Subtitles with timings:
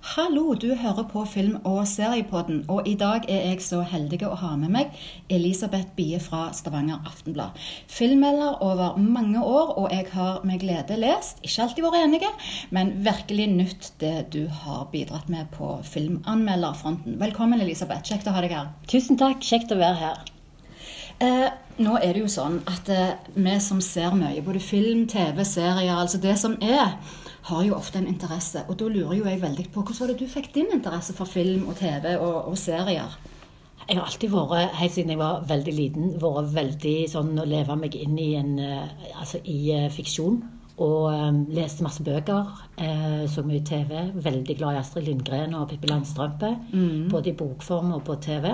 [0.00, 4.36] Hallo, du hører på Film- og seriepodden, og i dag er jeg så heldig å
[4.36, 4.98] ha med meg
[5.32, 7.56] Elisabeth Bie fra Stavanger Aftenblad.
[7.88, 12.30] Filmmelder over mange år, og jeg har med glede lest, ikke alltid vært enige,
[12.70, 17.18] men virkelig nytt det du har bidratt med på filmanmelderfronten.
[17.20, 18.04] Velkommen, Elisabeth.
[18.04, 18.72] Kjekt å ha deg her.
[18.86, 19.40] Tusen takk.
[19.40, 20.24] Kjekt å være her.
[21.24, 21.46] Eh,
[21.80, 25.96] nå er det jo sånn at eh, vi som ser mye, både film, TV, serier,
[25.96, 26.98] altså det som er
[27.46, 28.64] har jo ofte en interesse.
[28.66, 31.30] Og da lurer jo jeg veldig på hvordan var det du fikk din interesse for
[31.30, 33.16] film og TV og, og serier?
[33.86, 37.76] Jeg har alltid vært, helt siden jeg var veldig liten, vært veldig sånn å leve
[37.78, 40.40] meg inn i en eh, Altså i uh, fiksjon.
[40.82, 42.50] Og um, leste masse bøker.
[42.80, 43.94] Uh, så mye TV.
[44.26, 46.50] Veldig glad i Astrid Lindgren og Pippi Landstrømpe.
[46.72, 47.06] Mm.
[47.12, 48.50] Både i bokform og på TV.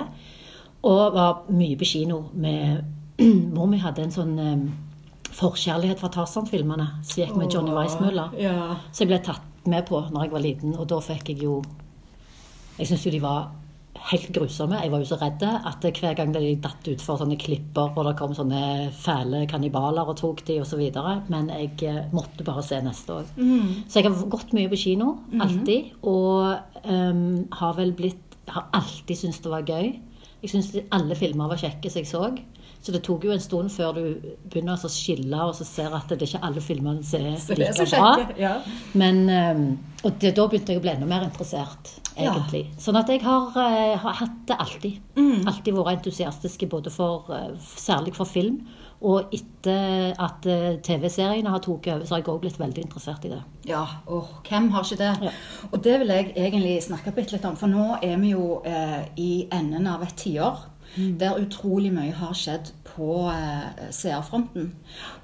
[0.85, 2.83] Og var mye på kino med
[3.55, 4.63] Mor mi hadde en sånn um,
[5.33, 8.33] forkjærlighet for Tarzan-filmene som gikk med Johnny Weissmuller.
[8.39, 8.77] Ja.
[8.91, 11.61] Så jeg ble tatt med på når jeg var liten, og da fikk jeg jo
[12.73, 13.51] Jeg syns jo de var
[14.09, 14.79] helt grusomme.
[14.81, 18.15] Jeg var jo så redd at hver gang de datt utfor sånne klipper, og det
[18.19, 20.81] kom sånne fæle kannibaler og tok de osv.
[21.31, 23.35] Men jeg eh, måtte bare se neste òg.
[23.37, 23.85] Mm.
[23.87, 25.13] Så jeg har gått mye på kino.
[25.29, 25.45] Mhm.
[25.45, 25.91] Alltid.
[25.93, 26.09] Mm.
[26.09, 27.23] Og um,
[27.61, 29.93] har vel blitt Har alltid syntes det var gøy.
[30.41, 32.25] Jeg syns alle filmer var kjekke som jeg så.
[32.83, 34.01] Så det tok jo en stund før du
[34.51, 37.85] begynner å skille og så ser at det er ikke alle filmene som er like
[37.93, 38.09] bra.
[38.35, 38.57] Ja.
[38.99, 39.65] Men, ehm,
[40.03, 42.65] og det, da begynte jeg å bli enda mer interessert, egentlig.
[42.67, 42.81] Ja.
[42.83, 44.99] Sånn at jeg har, eh, har hatt det alltid.
[45.15, 45.47] Mm.
[45.47, 48.65] Alltid vært entusiastiske både for, eh, særlig for film.
[49.03, 53.23] Og etter at eh, TV-seriene har tatt over, så har jeg òg blitt veldig interessert
[53.27, 53.41] i det.
[53.67, 55.09] Ja, og hvem har ikke det?
[55.27, 55.33] Ja.
[55.71, 57.57] Og det vil jeg egentlig snakke bitte litt om.
[57.59, 61.17] For nå er vi jo eh, i enden av et tiår Mm.
[61.19, 64.71] Der utrolig mye har skjedd på eh, seerfronten.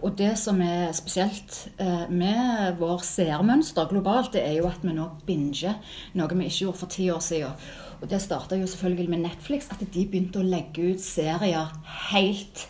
[0.02, 4.96] Og det som er spesielt eh, med vår seermønster globalt, det er jo at vi
[4.96, 5.78] nå binger
[6.18, 7.70] noe vi ikke gjorde for ti år siden.
[8.00, 11.74] Og det starta jo selvfølgelig med Netflix, at de begynte å legge ut serier
[12.10, 12.68] helt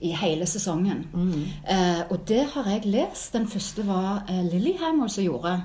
[0.00, 1.06] i hele sesongen.
[1.12, 1.42] Mm.
[1.66, 3.32] Eh, og det har jeg lest.
[3.34, 5.56] Den første var eh, Lillyhammer som gjorde.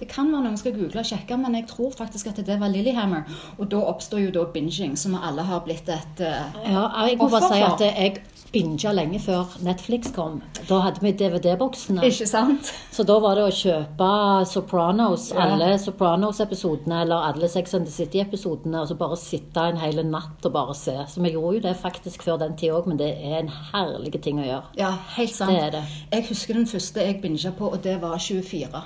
[0.00, 2.72] Det kan være noen skal google og sjekke, men jeg tror faktisk at det var
[2.72, 3.28] Lillyhammer.
[3.58, 7.18] Og da oppstår jo da binging, som vi alle har blitt et uh, Ja, jeg
[7.20, 10.40] må bare si at jeg binga lenge før Netflix kom.
[10.68, 12.02] Da hadde vi DVD-boksene.
[12.06, 12.70] Ikke sant?
[12.90, 14.10] Så da var det å kjøpe
[14.50, 15.44] Sopranos, ja.
[15.46, 20.48] alle Sopranos-episodene eller alle Sex and the City-episodene, og så bare sitte en hel natt
[20.48, 20.96] og bare se.
[21.12, 24.16] Så vi gjorde jo det faktisk før den tid òg, men det er en herlig
[24.24, 24.72] ting å gjøre.
[24.80, 25.54] Ja, helt sant.
[25.54, 25.84] Det det.
[26.10, 28.82] Jeg husker den første jeg binga på, og det var 24.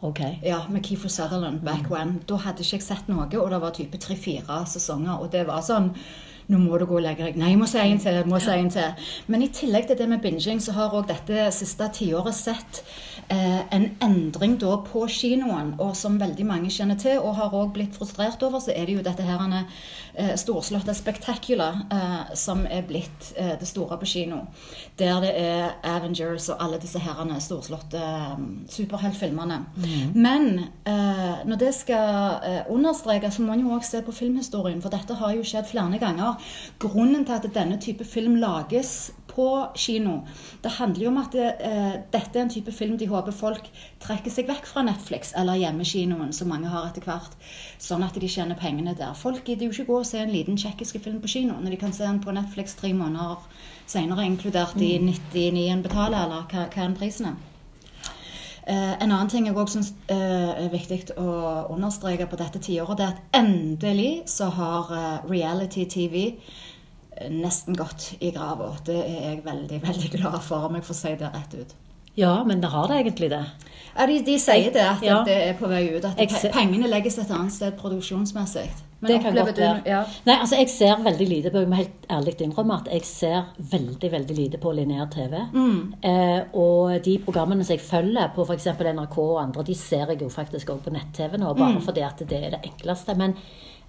[0.00, 0.38] Okay.
[0.42, 1.92] Ja, Med Keefer Sutherland back mm.
[1.92, 2.20] when.
[2.28, 5.20] Da hadde ikke jeg sett noe, og det var type tre-fire sesonger.
[5.20, 5.92] Og det var sånn
[6.50, 7.36] Nå må du gå og legge deg.
[7.38, 8.16] Nei, jeg må si en til.
[8.26, 9.04] må si en til.
[9.30, 12.80] Men i tillegg til det med binging, så har òg dette siste tiåret sett
[13.30, 15.76] eh, en endring da på kinoen.
[15.78, 18.98] Og som veldig mange kjenner til, og har òg blitt frustrert over, så er det
[18.98, 19.46] jo dette her
[20.14, 24.42] eh, storslåtte Spectacular eh, som er blitt eh, det store på kino.
[24.98, 28.00] Der det er Avengers og alle disse herrene storslåtte
[28.36, 29.60] um, superheltfilmene.
[29.76, 30.12] Mm.
[30.14, 30.48] Men
[30.88, 34.92] eh, når det skal eh, understrekes, så må man jo òg se på filmhistorien, for
[34.92, 36.52] dette har jo skjedd flere ganger.
[36.82, 39.46] Grunnen til at denne type film lages på
[39.78, 40.20] kino,
[40.62, 43.70] det handler jo om at det, eh, dette er en type film de håper folk
[44.02, 47.36] trekker seg vekk fra Netflix eller hjemmekinoen, som mange har etter hvert,
[47.78, 49.14] sånn at de tjener pengene der.
[49.14, 51.82] Folk gidder jo ikke gå og se en liten tsjekkisk film på kino når de
[51.84, 53.38] kan se den på Netflix tre måneder
[53.86, 55.62] senere, inkludert i 99 mm.
[55.72, 57.38] en betaler, eller hva, hva er prisen er.
[58.70, 61.30] Eh, en annen ting jeg òg syns eh, er viktig å
[61.72, 66.20] understreke på dette tiåret, det er at endelig så har eh, reality-TV
[67.28, 68.72] nesten gått i grava.
[68.86, 71.78] Det er jeg veldig, veldig glad for, om jeg får si det rett ut.
[72.18, 73.44] Ja, men det har det egentlig det.
[73.96, 75.22] Ja, De, de sier det, at ja.
[75.26, 76.04] det er på vei ut.
[76.04, 78.68] At pengene legges et annet sted produksjonsmessig.
[79.00, 79.80] Men det kan godt være.
[79.88, 80.00] Ja.
[80.26, 83.46] Nei, altså jeg ser veldig lite på Jeg må helt ærlig innrømme at jeg ser
[83.70, 85.38] veldig veldig lite på lineær TV.
[85.54, 85.78] Mm.
[86.04, 88.68] Eh, og de programmene som jeg følger på f.eks.
[88.76, 91.82] NRK og andre, de ser jeg jo faktisk òg på nett-TV nå, bare mm.
[91.86, 93.16] fordi at det er det enkleste.
[93.16, 93.38] Men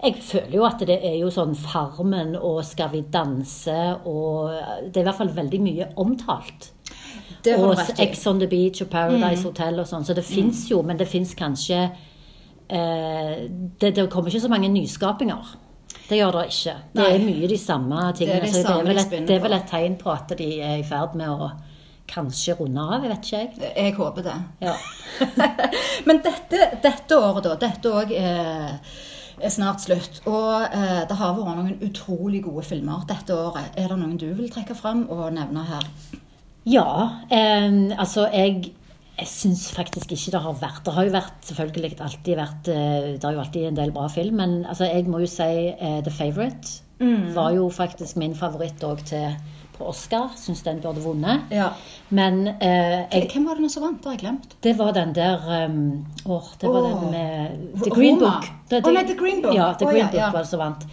[0.01, 3.77] jeg føler jo at det er jo sånn Farmen og Skal vi danse
[4.09, 4.51] og
[4.87, 6.71] Det er i hvert fall veldig mye omtalt.
[7.45, 9.47] Det og Ex on the Beach og Paradise mm.
[9.49, 10.05] Hotel og sånn.
[10.05, 10.31] Så det mm.
[10.31, 15.55] fins jo, men det fins kanskje eh, det, det, kommer ikke så mange nyskapinger.
[16.07, 16.75] Det gjør det ikke.
[16.91, 17.09] Det Nei.
[17.15, 18.41] er mye de samme tingene.
[18.43, 20.49] Det er, de så det er, et, det er, vel et, tegn på at de
[20.59, 21.51] er i ferd med å
[22.11, 23.05] kanskje runde av.
[23.05, 23.71] Jeg vet ikke, jeg.
[23.85, 24.37] Jeg håper det.
[24.67, 24.75] Ja.
[26.07, 27.55] men dette, dette, året, da.
[27.61, 28.77] Dette òg er,
[29.39, 30.21] er snart slutt.
[30.29, 33.71] Og eh, det har vært noen utrolig gode filmer dette året.
[33.77, 35.87] Er det noen du vil trekke fram og nevne her?
[36.67, 36.87] Ja.
[37.29, 38.73] Eh, altså, jeg
[39.21, 43.09] Jeg syns faktisk ikke det har vært Det har jo vært selvfølgelig alltid vært eh,
[43.19, 45.99] Det har jo alltid en del bra film, men altså, jeg må jo si uh,
[46.01, 46.81] The Favourite
[47.35, 49.33] var jo faktisk min favoritt òg til
[49.81, 50.31] på Oscar.
[50.39, 51.49] Syns den burde vunnet.
[51.53, 51.71] Ja.
[52.09, 53.99] Men eh, jeg, Hvem var det som vant?
[54.01, 54.55] Det har jeg glemt.
[54.63, 55.81] det var den der um,
[56.25, 56.89] Åh, det var oh.
[56.91, 57.95] den med The Roma.
[57.97, 58.51] Green Book.
[58.71, 59.57] Å oh, nei, The Green Book.
[59.57, 60.31] Ja, The Green ja, Book ja.
[60.35, 60.87] var det som vant.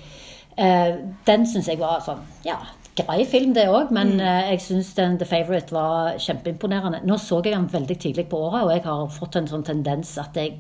[0.59, 0.93] Eh,
[1.29, 2.57] den syns jeg var sånn Ja,
[2.99, 4.21] grei film, det òg, men Mm.
[4.21, 7.05] eh, jeg syns The Favourite var kjempeimponerende.
[7.07, 10.19] Nå så jeg den veldig tidlig på året, og jeg har fått en sånn tendens
[10.19, 10.59] at jeg,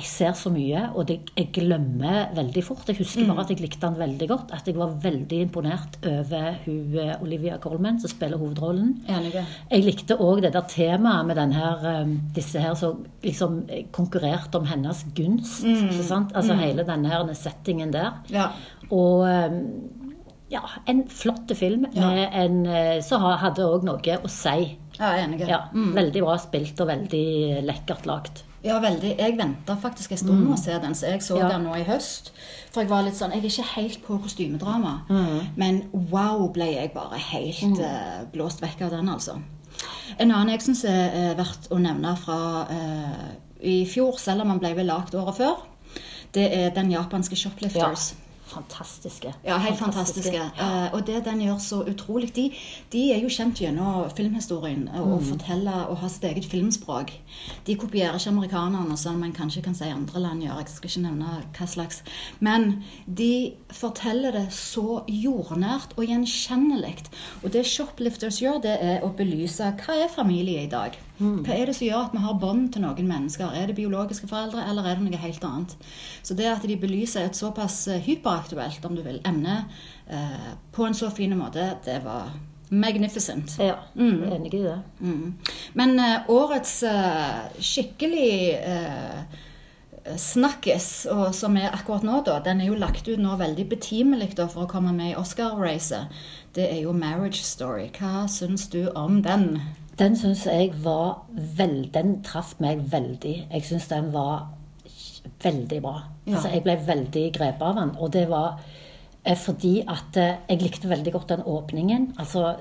[0.00, 2.86] jeg ser så mye, og det, jeg glemmer veldig fort.
[2.88, 3.28] Jeg husker Mm.
[3.34, 4.52] bare at jeg likte den veldig godt.
[4.56, 8.94] At jeg var veldig imponert over hun, eh, Olivia Colman, som spiller hovedrollen.
[9.08, 9.44] Enige.
[9.70, 14.56] Jeg likte òg det der temaet med denne her, um, disse her som liksom konkurrerte
[14.56, 15.64] om hennes gunst.
[15.64, 16.32] ikke sant?
[16.34, 18.12] Altså hele denne her settingen der.
[18.30, 18.48] Ja.
[18.90, 19.26] Og
[20.50, 20.60] ja,
[20.90, 22.08] en flott film Ja.
[22.10, 24.76] med en eh, som hadde òg noe å si.
[24.98, 25.46] ja, enig.
[25.48, 28.42] Ja, Veldig bra spilt og veldig lekkert lagt.
[28.64, 29.14] Ja, veldig.
[29.18, 31.48] Jeg venta faktisk en stund med å se den, så jeg så Ja.
[31.48, 32.30] den nå i høst.
[32.72, 35.40] For jeg var litt sånn Jeg er ikke helt på kostymedrama, Mm.
[35.56, 39.38] men wow, ble jeg bare helt uh, blåst vekk av den, altså.
[40.18, 44.48] En annen jeg syns er eh, verdt å nevne fra uh, i fjor, selv om
[44.48, 45.56] han ble vel lagd året før,
[46.34, 48.14] det er den japanske 'Shoplifters'.
[48.50, 49.32] Fantastiske.
[49.46, 50.40] Ja, helt fantastiske.
[50.40, 52.48] Eh, og det den gjør så utrolig de,
[52.92, 57.12] de er jo kjent gjennom filmhistorien og og forteller og har sitt eget filmspråk.
[57.66, 60.60] De kopierer ikke amerikanerne, som man kanskje kan si andre land gjør.
[60.62, 62.02] Jeg skal ikke nevne hva slags.
[62.40, 66.96] Men de forteller det så jordnært og gjenkjennelig.
[67.42, 70.96] Og det Shoplifters gjør, det er å belyse hva er familie i dag.
[71.20, 73.52] Hva er det som gjør at vi har bånd til noen mennesker?
[73.54, 75.74] Er det biologiske foreldre, eller er det noe helt annet?
[76.22, 79.64] Så det at de belyser et såpass eh, hyperaktuelt, om du vil, emne
[80.08, 82.32] eh, på en så fin måte, det var
[82.70, 83.56] magnificent.
[83.58, 84.78] Ja, jeg er enig i det.
[85.00, 85.36] Mm.
[85.78, 89.40] Men eh, årets eh, skikkelig eh,
[90.16, 94.32] snakkes, og som er akkurat nå, da, den er jo lagt ut nå veldig betimelig
[94.38, 96.22] da, for å komme med i Oscar-racet.
[96.56, 97.90] Det er jo 'Marriage Story'.
[97.98, 99.60] Hva syns du om den?
[100.00, 101.26] Den syns jeg var
[101.56, 103.34] veldig, Den traff meg veldig.
[103.52, 104.48] Jeg syns den var
[105.42, 105.96] veldig bra.
[106.26, 106.34] Ja.
[106.34, 107.94] Altså, jeg ble veldig grepet av den.
[108.00, 108.60] Og det var
[109.24, 112.14] eh, fordi at eh, jeg likte veldig godt den åpningen.
[112.18, 112.54] Altså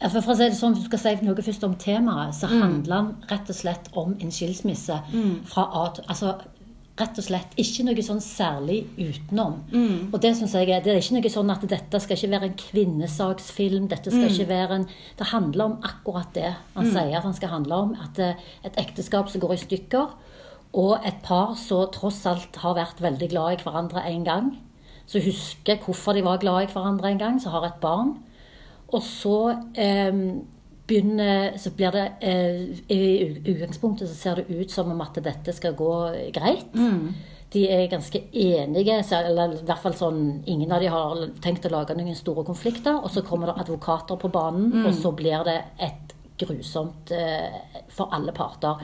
[0.00, 2.50] altså For å si det sånn, Hvis du skal si noe først om temaet, så
[2.50, 4.98] handler den rett og slett om en skilsmisse
[5.50, 6.34] fra A til Altså
[6.98, 9.60] rett og slett ikke noe sånn særlig utenom.
[10.12, 12.48] Og det syns jeg er, det er ikke noe sånn at dette skal ikke være
[12.50, 13.88] en kvinnesaksfilm.
[13.88, 14.86] dette skal ikke være en,
[15.18, 17.94] Det handler om akkurat det han sier at han skal handle om.
[18.02, 18.34] At eh,
[18.64, 20.14] et ekteskap som går i stykker,
[20.74, 24.52] og et par som tross alt har vært veldig glad i hverandre en gang.
[25.06, 28.18] Som husker hvorfor de var glad i hverandre en gang, som har et barn.
[28.92, 29.38] Og så
[29.76, 30.42] eh,
[30.88, 33.00] begynner Så blir det eh, I
[33.44, 35.92] utgangspunktet så ser det ut som om at dette skal gå
[36.34, 36.72] greit.
[37.52, 41.72] De er ganske enige, eller i hvert fall sånn Ingen av de har tenkt å
[41.72, 42.98] lage noen store konflikter.
[43.00, 48.08] Og så kommer det advokater på banen, og så blir det et grusomt eh, for
[48.14, 48.82] alle parter.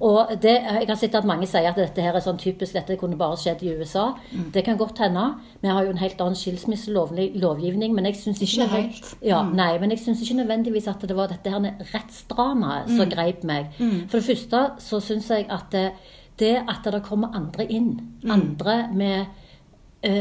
[0.00, 2.96] Og det, Jeg har sett at mange sier at dette her er sånn typisk, dette
[3.00, 4.12] kunne bare skjedd i USA.
[4.52, 5.34] Det kan godt hende.
[5.62, 9.12] Vi har jo en helt annen skilsmisselovgivning, men jeg syns ikke, Ikke helt.
[9.22, 11.60] Ja, nei, men jeg syns ikke nødvendigvis at det var dette her
[11.94, 13.72] rettsdramaet som greip meg.
[14.08, 15.92] For det første så syns jeg at det,
[16.38, 17.94] det at det kommer andre inn,
[18.28, 19.26] andre med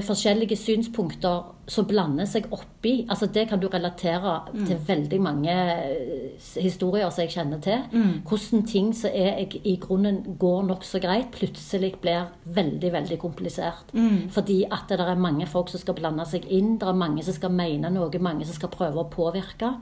[0.05, 4.33] forskjellige synspunkter som blander seg oppi, altså det kan du relatere
[4.67, 7.79] til veldig mange eh, historier som jeg kjenner til.
[8.27, 13.89] Hvordan ting som er i grunnen går nokså greit, plutselig blir veldig, veldig komplisert.
[14.29, 17.33] Fordi at det er mange folk som skal blande seg inn, det er mange som
[17.33, 19.73] skal mene noe, mange som skal prøve å påvirke.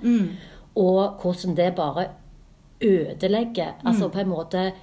[0.76, 2.08] Og hvordan det bare
[2.82, 3.74] ødelegger.
[3.84, 4.74] Altså på en måte eh,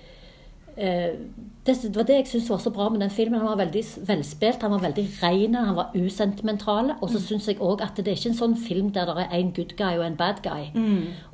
[0.76, 3.40] det, det var det jeg syntes var så bra med den filmen.
[3.40, 6.92] Han var veldig velspilt, han var veldig ren, han var usentimental.
[7.00, 9.38] Og så syns jeg òg at det er ikke en sånn film der det er
[9.38, 10.68] en good guy og en bad guy.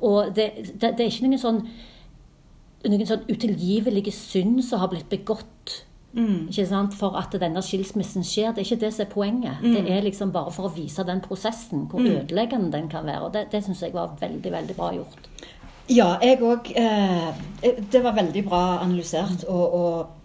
[0.01, 1.65] Og det, det, det er ikke noen sånn
[2.83, 5.83] noen sånn utilgivelige synd som har blitt begått
[6.49, 8.51] ikke sant, for at denne skilsmissen skjer.
[8.53, 9.55] Det er ikke det som er poenget.
[9.73, 13.21] Det er liksom bare for å vise den prosessen, hvor ødeleggende den kan være.
[13.21, 15.29] Og det, det syns jeg var veldig, veldig bra gjort.
[15.91, 16.69] Ja, jeg òg.
[16.79, 20.19] Eh, det var veldig bra analysert og, og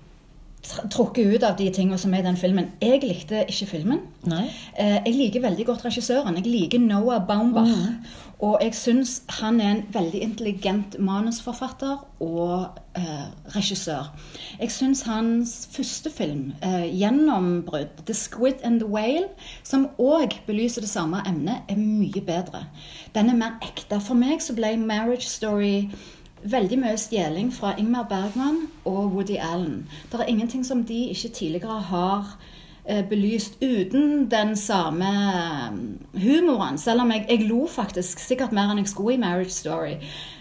[0.93, 2.71] trukket ut av de tingene som er i den filmen.
[2.83, 4.03] Jeg likte ikke filmen.
[4.29, 4.47] Nei.
[4.79, 6.39] Eh, jeg liker veldig godt regissøren.
[6.41, 7.71] Jeg liker Noah Baumbach.
[8.39, 14.13] Og jeg syns han er en veldig intelligent manusforfatter og eh, regissør.
[14.61, 19.29] Jeg syns hans første film, eh, 'Gjennombrudd', 'The Squid and the Whale',
[19.63, 22.67] som òg belyser det samme emnet, er mye bedre.
[23.15, 24.01] Den er mer ekte.
[24.01, 25.91] For meg så ble 'Marriage Story'
[26.45, 29.89] veldig mye stjeling fra Ingmar Bergman og Woody Allen.
[30.13, 32.39] Det er ingenting som de ikke tidligere har
[33.09, 36.79] belyst uten den samme eh, humoren.
[36.79, 39.99] Selv om jeg, jeg lo faktisk sikkert mer enn jeg skulle i Marriage Story.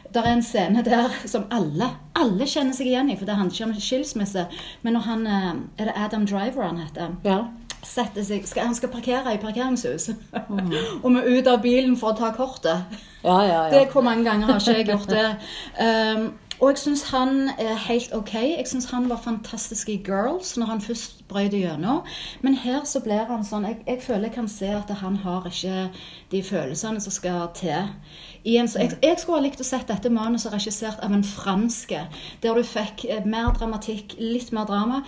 [0.08, 3.54] Det er en scene der som alle alle kjenner seg igjen i, for det handler
[3.54, 4.48] ikke om skilsmisse.
[4.82, 7.16] Men når han eh, Er det Adam Driver han heter?
[7.28, 7.40] Ja.
[7.84, 10.10] seg, skal, Han skal parkere i parkeringshus.
[11.04, 13.00] og må ut av bilen for å ta kortet.
[13.24, 13.92] Ja, ja, Det ja.
[13.92, 15.30] Hvor mange ganger har ikke jeg gjort det?
[15.84, 18.34] Um, og jeg syns han er helt OK.
[18.34, 22.02] Jeg syns han var fantastisk i Girls når han først brøt gjennom.
[22.42, 25.46] Men her så blir han sånn jeg, jeg føler jeg kan se at han har
[25.46, 25.92] ikke
[26.32, 27.94] de følelsene som skal til.
[28.48, 32.04] En, jeg, jeg skulle ha likt å sett dette manuset regissert av en franske,
[32.42, 35.04] der du fikk eh, mer dramatikk, litt mer drama.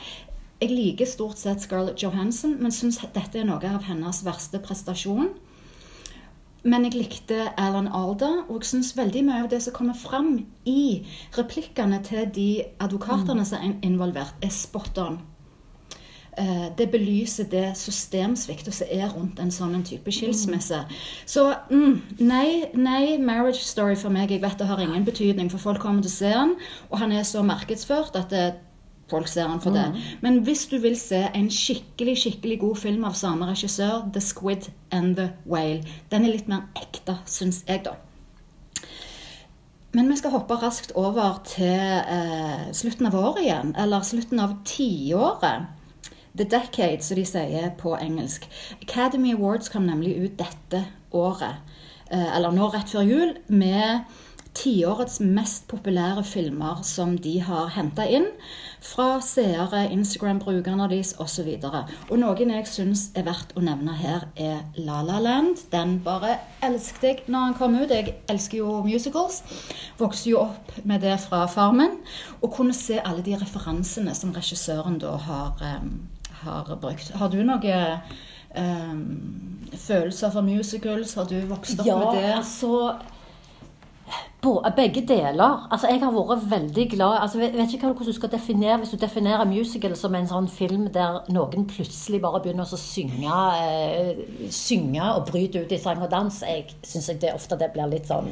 [0.61, 5.31] Jeg liker stort sett Scarlett Johansson, men syns dette er noe av hennes verste prestasjon.
[6.63, 10.33] Men jeg likte Alan Alda, og jeg syns veldig mye av det som kommer fram
[10.67, 11.05] i
[11.37, 12.49] replikkene til de
[12.83, 15.19] advokatene som er involvert, er spot on.
[16.37, 20.83] Eh, Det belyser det systemsviktet som er rundt en sånn type skilsmisse.
[21.25, 25.59] Så mm, nei, nei, Marriage Story for meg jeg vet det har ingen betydning, for
[25.59, 26.55] folk kommer til å se den,
[26.89, 28.53] og han er så markedsført at det,
[29.09, 29.87] folk ser han for det.
[30.21, 34.69] Men hvis du vil se en skikkelig skikkelig god film av samme regissør, The Squid
[34.91, 37.97] and the Whale, den er litt mer ekte, syns jeg, da.
[39.91, 44.59] Men vi skal hoppe raskt over til eh, slutten av året igjen, eller slutten av
[44.69, 45.75] tiåret.
[46.37, 48.45] The Decade, som de sier på engelsk.
[48.83, 51.57] Academy Awards kom nemlig ut dette året,
[52.11, 54.05] eh, eller nå rett før jul, med
[54.53, 58.27] tiårets mest populære filmer som de har henta inn
[58.81, 61.47] fra seere, Instagram-brukerne deres osv.
[61.67, 61.75] Og,
[62.09, 65.65] og noen jeg syns er verdt å nevne her, er La La Land.
[65.73, 67.91] Den bare elsket jeg når den kom ut.
[67.91, 69.41] Jeg elsker jo musicals.
[69.99, 71.97] Vokste jo opp med det fra Farmen.
[72.41, 75.93] Og kunne se alle de referansene som regissøren da har, um,
[76.45, 77.11] har brukt.
[77.19, 77.77] Har du noe
[78.55, 79.05] um,
[79.75, 81.13] følelser for musicals?
[81.19, 82.33] Har du vokst opp Ja, med det?
[82.39, 83.15] altså bo-
[84.75, 85.67] Begge deler.
[85.71, 88.89] Altså, Jeg har vært veldig glad altså, Jeg vet ikke hvordan du skal definere Hvis
[88.89, 94.23] du definerer musical som en sånn film der noen plutselig bare begynner å synge, eh,
[94.49, 98.07] synge og bryte ut i sang og dans, jeg syns det ofte det blir litt
[98.07, 98.31] sånn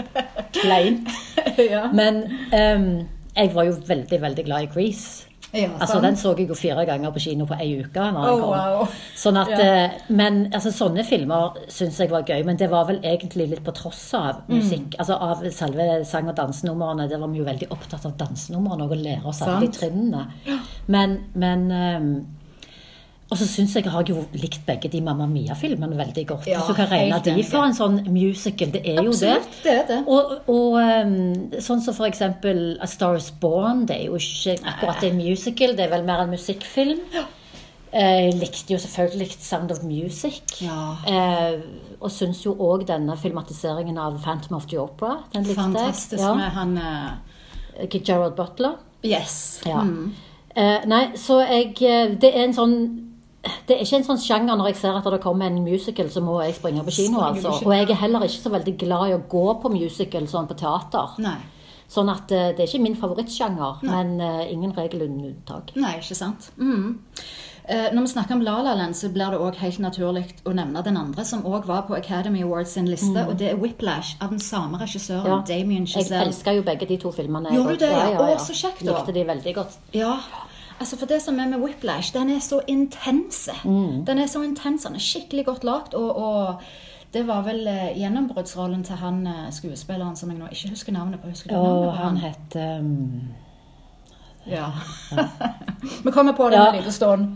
[0.58, 1.10] kleint.
[1.58, 1.86] ja.
[1.94, 2.92] Men um,
[3.36, 5.29] jeg var jo veldig, veldig glad i Grease.
[5.52, 6.00] Ja, Altså.
[6.00, 7.98] Den så jeg jo fire ganger på kino på ei uke.
[8.00, 8.50] Oh, kom.
[8.50, 8.88] wow.
[9.16, 9.58] Sånn at, Ja.
[9.84, 12.44] eh, men altså, sånne filmer syns jeg var gøy.
[12.44, 14.56] Men det var vel egentlig litt på tross av Mm.
[14.60, 14.94] musikk.
[14.98, 17.08] Altså av selve sang- og dansenumrene.
[17.08, 20.26] Det var vi jo veldig opptatt av dansenumrene og å lære oss alle de trinnene.
[20.86, 22.26] Men, men ehm,
[23.30, 26.46] og så syns jeg jeg har jo likt begge de Mamma Mia-filmene veldig godt.
[26.50, 28.72] Ja, du kan regne de for en sånn musical.
[28.74, 29.36] Det er jo det.
[29.62, 29.98] det er det.
[30.10, 34.56] Og, og ehm, sånn som for eksempel A Star Is Born, det er jo ikke
[34.72, 37.04] akkurat en musical, det er vel mer en musikkfilm.
[37.92, 40.42] Eh, Jeg likte jo selvfølgelig Sound of Music.
[40.62, 40.96] Ja.
[41.06, 41.60] Eh,
[42.00, 45.20] og syns jo òg denne filmatiseringen av Phantom of the Opera.
[45.34, 46.36] Den likte Fantastisk jeg.
[46.36, 47.12] med han uh...
[47.80, 47.86] Ja.
[48.04, 48.74] Gerald Butler.
[49.04, 49.60] Yes.
[49.66, 49.80] Ja.
[49.82, 50.10] Mm.
[50.54, 52.74] Eh, nei, så jeg eh, Det er en sånn
[53.40, 56.20] det er ikke en sånn sjanger når jeg ser at det kommer en musical, så
[56.24, 57.22] må jeg springe på kino.
[57.24, 57.54] Altså.
[57.64, 60.58] Og jeg er heller ikke så veldig glad i å gå på musical sånn på
[60.60, 61.16] teater.
[61.24, 61.38] Nei.
[61.90, 65.72] Sånn at eh, det er ikke min favorittsjanger, men uh, ingen regel uten unntak.
[65.74, 66.52] Nei, ikke sant.
[66.60, 67.00] Mm.
[67.70, 70.54] Uh, når vi snakker om La La Land, så blir det òg helt naturlig å
[70.54, 74.20] nevne den andre som òg var på Academy Awards sin liste, og det er Whiplash
[74.22, 75.32] av den samme regissøren, Mm.
[75.32, 75.40] Ja.
[75.48, 77.56] Damien Jeg elsker jo begge de to filmene.
[77.56, 77.90] Gjorde du det?
[77.90, 78.36] Ja, ja, ja.
[78.36, 78.94] Å, så kjekt da.
[78.94, 79.76] Likte de veldig godt.
[79.96, 80.14] Ja.
[80.80, 83.52] Altså For det som er med Whiplash, den er så intense.
[83.64, 84.04] Mm.
[84.06, 86.62] Den er så intens, den er skikkelig godt lagd, og, og
[87.14, 91.20] det var vel eh, gjennombruddsrollen til han eh, skuespilleren som jeg nå ikke husker navnet
[91.20, 91.28] på.
[91.28, 93.28] Husker du navnet på han het um,
[94.46, 94.70] Ja.
[96.04, 96.68] Vi kommer på det Ja.
[96.70, 97.26] en liten stund.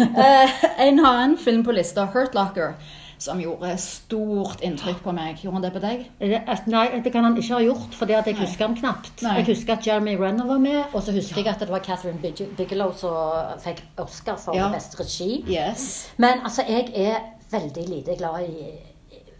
[0.00, 2.72] Eh, en annen film på lista, Hurt Locker,
[3.18, 5.36] som gjorde stort inntrykk på meg.
[5.42, 6.06] Gjorde han det på deg?
[6.18, 9.22] det- Nei, det kan han ikke ha gjort, fordi jeg husker han knapt.
[9.22, 9.36] Nei.
[9.40, 12.18] Jeg husker at Jeremy Renner var med, og så husker jeg at det var Catherine
[12.22, 14.68] Big- Bigelow som fikk Oscar for Ja.
[14.72, 15.44] beste regi.
[15.48, 16.10] Yes.
[16.16, 17.16] Men altså, jeg er
[17.50, 18.72] veldig lite glad i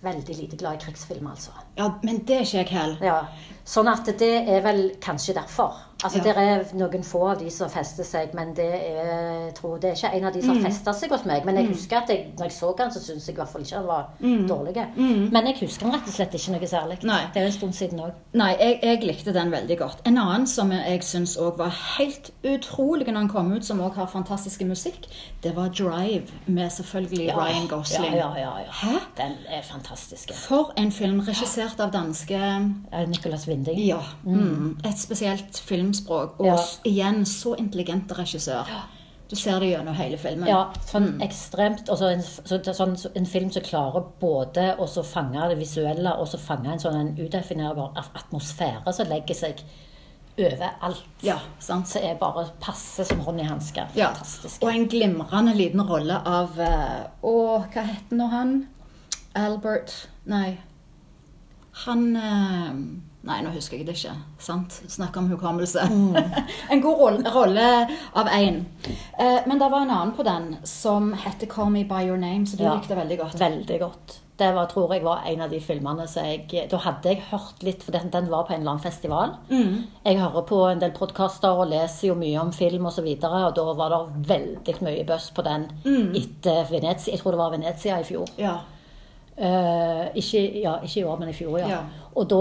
[0.03, 1.51] Veldig lite glad i krigsfilm, altså.
[1.77, 2.97] Ja, men det er ikke jeg heller.
[3.03, 3.21] Ja,
[3.69, 5.85] Sånn at det er vel kanskje derfor.
[6.05, 6.23] Altså, Ja.
[6.29, 9.89] Det er noen få av de som fester seg, men det er, jeg tror, det
[9.91, 10.63] er ikke en av de som Mm.
[10.63, 11.45] festa seg hos meg.
[11.45, 13.63] Men jeg husker at jeg, når jeg så han, så syntes jeg i hvert fall
[13.63, 14.87] ikke han var dårlig.
[14.97, 15.33] Mm.
[15.33, 17.03] Men jeg husker han rett og slett ikke noe særlig.
[17.03, 17.19] Nei.
[17.35, 18.13] Det er en stund siden òg.
[18.33, 19.99] Nei, jeg, jeg likte den veldig godt.
[20.07, 23.95] En annen som jeg syns òg var helt utrolig når han kom ut, som òg
[23.99, 25.09] har fantastisk musikk,
[25.43, 28.15] det var Drive, med selvfølgelig Ryan Gosling.
[28.15, 28.99] Ja, ja, ja, ja.
[29.19, 30.31] Den er fantastisk.
[30.33, 32.39] For en film regissert av danske
[33.09, 33.81] Nicholas Winding Binding.
[33.87, 34.01] Ja.
[34.27, 34.77] Mm.
[34.85, 36.39] Et spesielt filmspråk.
[36.41, 36.57] Og Ja.
[36.85, 38.67] igjen så intelligent regissør.
[39.29, 40.49] Du ser det gjennom hele filmen.
[40.49, 44.87] Ja, sånn ekstremt og så en, så, sånn, så en film som klarer både å
[44.89, 49.61] så fange det visuelle og så fange en sånn en udefinerbar atmosfære som legger seg
[50.39, 51.05] over alt.
[51.23, 51.89] Ja, sant?
[51.89, 53.85] Som er bare passe som hånd i hanske.
[53.99, 54.13] Ja.
[54.15, 54.63] Fantastisk.
[54.63, 57.35] Og en glimrende liten rolle av eh, Å,
[57.69, 58.69] hva heter nå han?
[59.37, 59.93] Albert
[60.25, 60.59] Nei.
[61.87, 62.73] Han eh,
[63.29, 64.13] Nei, nå husker jeg det ikke.
[64.41, 64.77] Sant?
[64.89, 65.83] Snakk om hukommelse.
[66.71, 67.67] en god rolle,
[68.15, 68.63] av én.
[69.19, 72.47] Eh, men det var en annen på den som heter 'Call Me By Your Name',
[72.47, 72.75] så du Ja.
[72.79, 73.35] likte veldig godt.
[73.41, 74.21] Veldig godt.
[74.39, 77.63] Det var, tror jeg var en av de filmene som jeg Da hadde jeg hørt
[77.63, 79.35] litt, for den, den var på en eller annen festival.
[79.51, 79.85] Mm.
[80.07, 83.03] Jeg hører på en del podkaster og leser jo mye om film osv., og, så
[83.03, 86.15] videre, og da var det veldig mye buzz på den Mm.
[86.15, 87.13] etter Venezia.
[87.15, 88.29] Jeg tror det var Venezia i fjor.
[88.39, 88.59] Ja.
[89.41, 91.69] Eh, ikke, ja, ikke i år, men i fjor, ja.
[91.69, 91.79] Ja.
[92.17, 92.37] Og da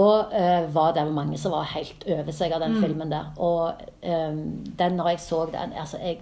[0.64, 2.82] uh, var det mange som var helt over seg av den Mm.
[2.82, 3.24] filmen der.
[3.38, 4.40] Og um,
[4.78, 6.18] den, når jeg så den altså jeg,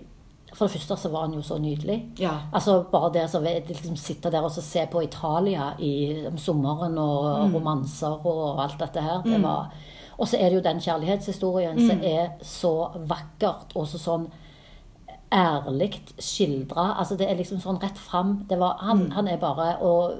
[0.54, 2.04] For det første så var den jo så nydelig.
[2.18, 2.30] Ja.
[2.52, 6.98] Altså Bare det å liksom, sitte der og så se på Italia i om sommeren
[6.98, 7.54] og Mm.
[7.54, 9.70] romanser og alt dette her, det var
[10.18, 12.04] Og så er det jo den kjærlighetshistorien som Mm.
[12.04, 14.26] er så vakkert og så sånn
[15.32, 16.94] ærlig skildra.
[16.98, 18.44] Altså det er liksom sånn rett fram.
[18.48, 19.10] Det var, han, Mm.
[19.12, 20.14] han er bare Og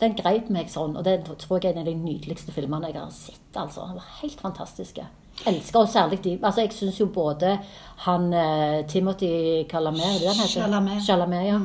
[0.00, 3.00] den greip meg sånn, og det tror jeg er en av de nydeligste filmene jeg
[3.00, 3.46] har sett.
[3.54, 3.86] altså.
[3.88, 5.06] Den var helt fantastiske.
[5.46, 7.58] Elsker og særlig de Altså, jeg syns jo både
[8.06, 10.60] han eh, Timothy Chalamet, er det han heter?
[10.60, 11.02] Chalamet.
[11.04, 11.58] Chalamet, ja.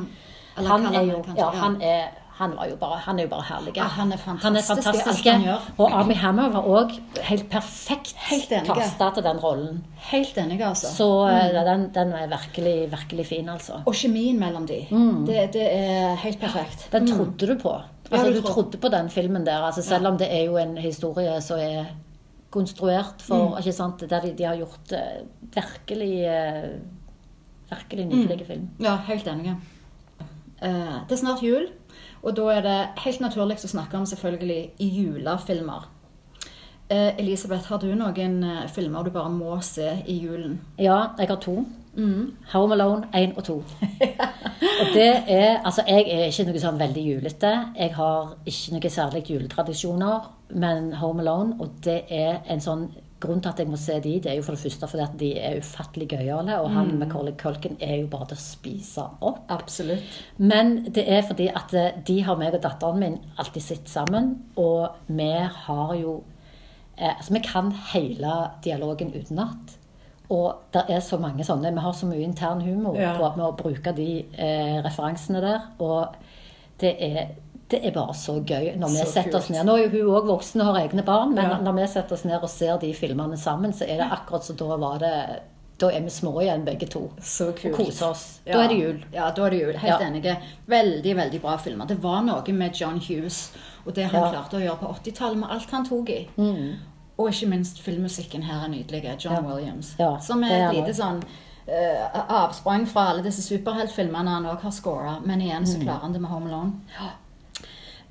[0.56, 1.48] Eller Han er jo ja.
[1.50, 2.08] han er
[2.38, 3.72] han, bare, han er jo bare herlig.
[3.76, 5.66] Ja, han er fantastisk Han i alt han gjør.
[5.76, 6.94] Og Army Hammer var òg
[7.28, 9.82] helt perfekt Helt kasta til den rollen.
[10.10, 10.90] Helt enig, altså.
[10.96, 11.58] Så mm.
[11.68, 13.82] den, den er virkelig, virkelig fin, altså.
[13.84, 14.80] Og kjemien mellom de.
[15.28, 16.88] Det, det er helt perfekt.
[16.92, 17.76] Den trodde du på.
[17.76, 20.56] Ja, Altså, du du trodde på den filmen der, altså, selv om det er jo
[20.60, 21.86] en historie som er
[22.52, 25.22] konstruert for ikke sant, Der de, de har gjort uh,
[25.54, 26.74] virkelig uh,
[27.72, 28.68] Virkelig nydelig film.
[28.80, 29.54] Ja, helt enig.
[30.60, 30.68] Uh,
[31.08, 31.70] det er snart jul,
[32.22, 35.88] og da er det helt naturlig å snakke om selvfølgelig julefilmer.
[36.92, 40.58] Eh, Elisabeth, har du noen eh, filmer du bare må se i julen?
[40.78, 41.62] Ja, jeg har to.
[41.96, 42.32] Mm.
[42.52, 43.54] Home Alone 1 og 2.
[44.80, 47.52] og det er Altså, jeg er ikke noe sånn veldig julete.
[47.76, 50.28] Jeg har ikke noen særlig juletradisjoner,
[50.62, 52.86] men Home Alone, og det er en sånn
[53.22, 55.12] Grunnen til at jeg må se de, det er jo for det første fordi at
[55.20, 59.44] de er ufattelig gøyale, og han Macaulay Culkin er jo bare til å spise opp.
[59.54, 60.16] Absolutt.
[60.42, 64.32] Men det er fordi at eh, de har meg og datteren min alltid sett sammen,
[64.58, 65.30] og vi
[65.66, 66.16] har jo
[66.98, 69.78] eh, Altså, vi kan hele dialogen utenat.
[70.32, 73.14] Og det er så mange sånne Vi har så mye intern humor Ja.
[73.18, 75.66] på, med å bruke de eh, referansene der.
[75.84, 76.14] Og
[76.80, 77.34] det er,
[77.72, 79.64] det er bare så gøy når vi Så setter oss ned.
[79.66, 81.58] Nå er jo hun òg voksen og har egne barn, men Ja.
[81.64, 84.56] når vi setter oss ned og ser de filmene sammen, så er det akkurat som
[84.56, 85.14] da var det
[85.82, 87.10] Da er vi små igjen, begge to.
[87.20, 87.74] Så Og kult.
[87.74, 88.40] koser oss.
[88.46, 89.00] Da er det jul.
[89.12, 89.72] Ja, da er det jul.
[89.76, 90.06] Helt Ja.
[90.06, 90.36] enige.
[90.68, 91.86] Veldig, veldig bra filmer.
[91.88, 93.50] Det var noe med John Hughes
[93.86, 94.30] og det han Ja.
[94.30, 96.28] klarte å gjøre på 80-tallet, med alt han tok i.
[97.18, 99.02] Og ikke minst filmmusikken her er nydelig.
[99.24, 99.40] John Ja.
[99.40, 99.94] Williams.
[99.98, 101.22] Ja, som er er et lite sånn
[101.68, 105.20] uh, avsprang fra alle disse superheltfilmene han òg har scora.
[105.24, 106.72] Men igjen så klarer han det med Home Alone.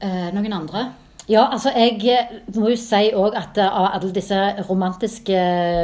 [0.01, 0.87] Eh, noen andre?
[1.29, 5.41] Ja, altså jeg eh, må jo si òg at eh, av alle disse romantiske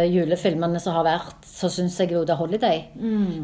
[0.09, 2.87] julefilmene som har vært, så syns jeg jo The Holiday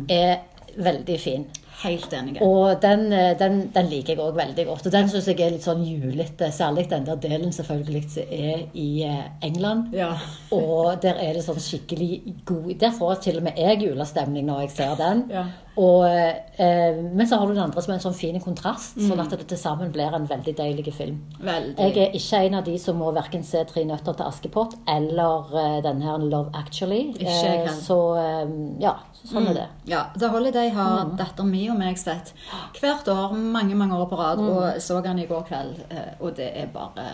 [0.09, 0.41] er
[0.73, 1.45] veldig fin.
[1.83, 2.41] Helt enige.
[2.45, 4.87] Og den, eh, den, den liker jeg òg veldig godt.
[4.87, 6.51] Og den syns jeg er litt sånn julete.
[6.55, 9.91] Særlig den der delen selvfølgelig som er i eh, England.
[9.95, 10.13] Ja.
[10.57, 14.65] Og der er det sånn skikkelig god Der får til og med jeg julestemning når
[14.65, 15.27] jeg ser den.
[15.33, 15.45] Ja.
[15.73, 19.21] Og, eh, men så har du den andre som er en sånn fin kontrast, sånn
[19.23, 21.17] at det til sammen blir en veldig deilig film.
[21.41, 21.73] Veldig.
[21.81, 25.49] Jeg er ikke en av de som må verken se 'Tre nøtter til Askepott' eller
[25.49, 27.17] uh, denne her 'Love Actually'.
[27.17, 28.49] Ikke Eh, så eh,
[28.81, 28.93] ja,
[29.25, 29.67] sånn er det.
[29.85, 31.17] Ja, The Holiday har Mm.
[31.17, 32.33] datteren min og meg sett
[32.81, 34.37] hvert år, mange mange år på rad.
[34.39, 34.49] Mm.
[34.49, 37.11] Og så han i går kveld, eh, og det er bare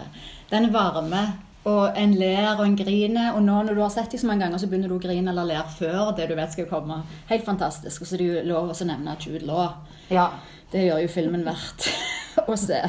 [0.49, 1.33] Den varme.
[1.65, 3.35] Og en ler og en griner.
[3.35, 5.27] Og nå når du har sett dem så mange ganger, så begynner du å grine
[5.29, 7.03] eller ler før det du vet skal komme.
[7.27, 8.01] Helt fantastisk.
[8.01, 9.73] Og så er det jo lov å nevne Jude Law.
[10.09, 10.29] Ja.
[10.71, 11.89] Det gjør jo filmen verdt
[12.51, 12.79] å se.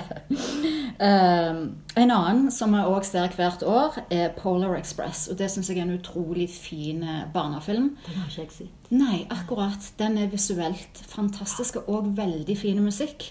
[1.01, 1.61] Um,
[1.97, 5.27] en annen som jeg òg ser hvert år, er Polar Express.
[5.33, 7.95] Og det syns jeg er en utrolig fin eh, barnefilm.
[8.07, 8.77] Den har ikke jeg sett.
[8.91, 9.91] Nei, akkurat.
[9.99, 13.31] Den er visuelt fantastisk og veldig fin musikk.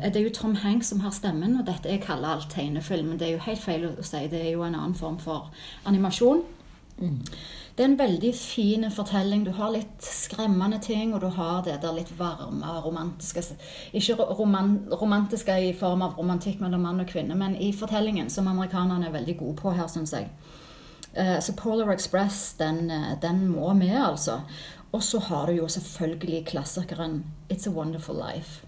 [0.00, 3.12] Eh, Det er jo Tom Hanks som har stemmen, og dette er kalla alt tegnefilm.
[3.12, 4.26] Men det er jo helt feil å si.
[4.30, 5.50] Det er jo en annen form for
[5.84, 6.42] animasjon.
[7.80, 9.44] Det er en veldig fin fortelling.
[9.46, 13.40] Du har litt skremmende ting, og du har det der litt varme, romantiske
[13.96, 18.52] Ikke roman, romantiske i form av romantikk mellom mann og kvinne, men i fortellingen, som
[18.52, 20.28] amerikanerne er veldig gode på her, syns jeg.
[21.14, 24.42] Eh, så Polar Express, den, eh, den må med, altså.
[24.92, 28.66] Og så har du jo selvfølgelig klassikeren It's a Wonderful Life.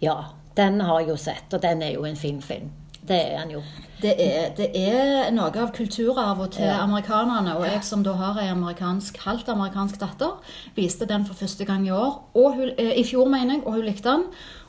[0.00, 0.22] Ja,
[0.56, 2.70] den har jeg jo sett, og den er jo en fin film.
[3.08, 3.60] Det er han jo.
[4.02, 6.82] Det er, det er noe av kulturarven til Ja.
[6.82, 7.54] amerikanerne.
[7.56, 10.34] Og jeg som da har ei amerikansk, halvt amerikansk datter,
[10.76, 12.18] viste den for første gang i år.
[12.34, 14.24] Og hun, eh, I fjor, mener jeg, og hun likte den.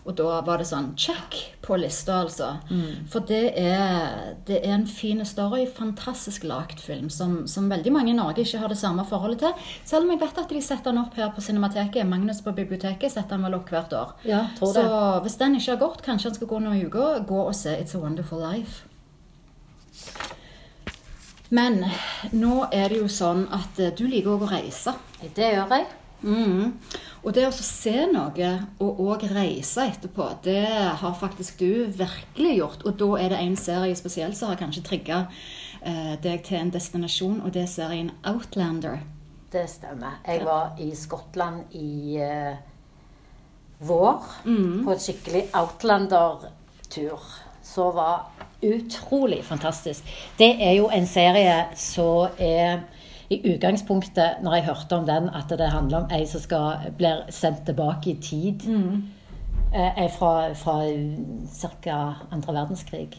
[0.07, 2.53] Og da var det sånn check på lista, altså.
[3.11, 8.13] For det er, det er en fin story, fantastisk lagd film, som, som veldig mange
[8.13, 9.67] i Norge ikke har det samme forholdet til.
[9.83, 12.07] Selv om jeg vet at de setter den opp her på Cinemateket.
[12.07, 14.15] Magnus på biblioteket setter den vel opp hvert år.
[14.23, 14.87] Ja, tror Så
[15.27, 17.97] hvis den ikke har gått, kanskje han skal gå noen uka, gå og se It's
[17.97, 18.87] a Wonderful Life.
[21.49, 21.83] Men
[22.31, 24.95] nå er det jo sånn at eh, du liker òg å reise.
[25.35, 25.87] Det gjør jeg.
[26.21, 26.73] Mm.
[27.23, 28.51] Og det å se noe
[28.84, 30.65] og òg reise etterpå, det
[31.01, 32.86] har faktisk du virkelig gjort.
[32.88, 35.25] Og da er det en serie spesielt som har kanskje trigga
[35.82, 39.01] eh, deg til en destinasjon, og det er serien Outlander.
[39.51, 40.19] Det stemmer.
[40.27, 42.58] Jeg var i Skottland i eh,
[43.80, 47.30] vår på et skikkelig Outlander-tur.
[47.67, 48.32] Så var
[48.63, 50.06] utrolig fantastisk.
[50.39, 52.88] Det er jo en serie som er
[53.29, 57.25] i utgangspunktet, når jeg hørte om den, at det handler om ei som skal blir
[57.29, 58.67] sendt tilbake i tid.
[58.67, 59.03] Mm.
[59.73, 60.77] er fra, fra
[61.83, 62.13] ca.
[62.31, 63.09] andre verdenskrig.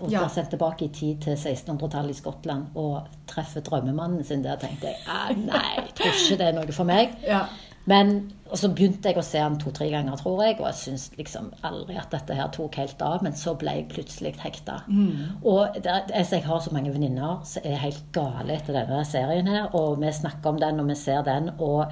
[0.00, 0.18] Og Ja.
[0.18, 4.56] blir sendt tilbake i tid til 1600-tallet i Skottland og treffer drømmemannen sin der.
[4.56, 7.14] tenkte jeg ah, nei, jeg tror ikke det er noe for meg.
[7.26, 7.40] Ja.
[7.86, 11.06] Men og så begynte jeg å se den to-tre ganger, tror jeg, og jeg syns
[11.18, 13.24] liksom aldri at dette her tok helt av.
[13.26, 14.78] Men så ble jeg plutselig hekta.
[15.42, 19.50] Og det, altså, jeg har så mange venninner som er helt gale etter denne serien
[19.50, 21.50] her, og vi snakker om den, og vi ser den.
[21.58, 21.90] og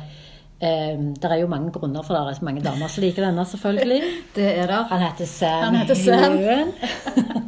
[0.64, 3.44] um, det er jo mange grunner for det er så mange damer som liker denne,
[3.50, 4.02] selvfølgelig.
[4.36, 4.84] Det er det.
[4.90, 7.42] Han heter Sam, Han heter Sam.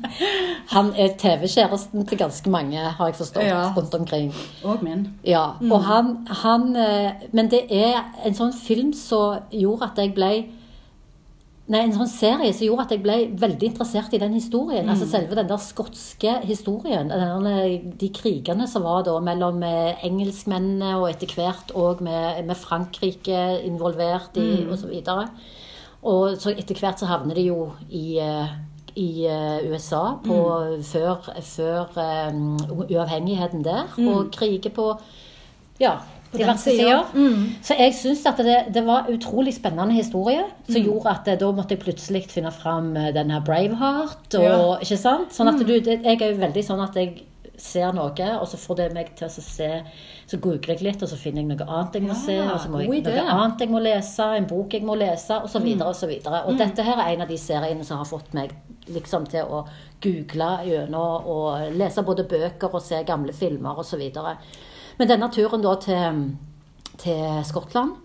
[0.73, 3.73] Han er TV-kjæresten til ganske mange, har jeg forstått, Ja.
[3.77, 4.35] rundt omkring.
[4.65, 5.07] Og min.
[5.25, 10.15] Ja, og han, han eh, Men det er en sånn film som gjorde at jeg
[10.15, 10.31] ble
[11.67, 14.87] Nei, en sånn serie som gjorde at jeg ble veldig interessert i den historien.
[14.87, 17.09] Altså selve den der skotske historien.
[17.11, 22.61] Den, de krigene som var da mellom eh, engelskmennene og etter hvert òg med, med
[22.61, 25.27] Frankrike involvert i og så.
[26.07, 28.55] Og så etter hvert så havner de jo i eh,
[28.97, 30.37] i eh, USA på,
[30.89, 31.99] før, før
[32.33, 32.57] um,
[32.89, 34.87] uavhengigheten der, og kriger på
[35.81, 35.99] ja,
[36.33, 37.05] På diverse sider.
[37.63, 41.51] Så jeg syns at det, det var utrolig spennende historie, som gjorde at eh, da
[41.53, 44.35] måtte jeg plutselig finne fram denne Braveheart.
[44.35, 44.77] Og, Ja.
[44.81, 45.33] ikke sant?
[45.37, 47.23] Sånn at du, det, jeg er jo veldig sånn at jeg
[47.67, 49.69] ser noe, og så får det meg til å se
[50.27, 52.61] Så googler jeg litt, og så finner jeg noe annet jeg må Ja, se, og
[52.63, 53.13] så må jeg idé.
[53.19, 56.09] noe annet jeg må lese, en bok jeg må lese, og så videre og så
[56.11, 56.41] videre.
[56.47, 58.55] Og dette her er en av de seriene som har fått meg
[58.89, 59.65] liksom til å
[60.03, 64.37] google gjennom og lese både bøker og se gamle filmer og så videre.
[64.99, 66.21] Men denne turen da til,
[67.03, 67.97] til Skottland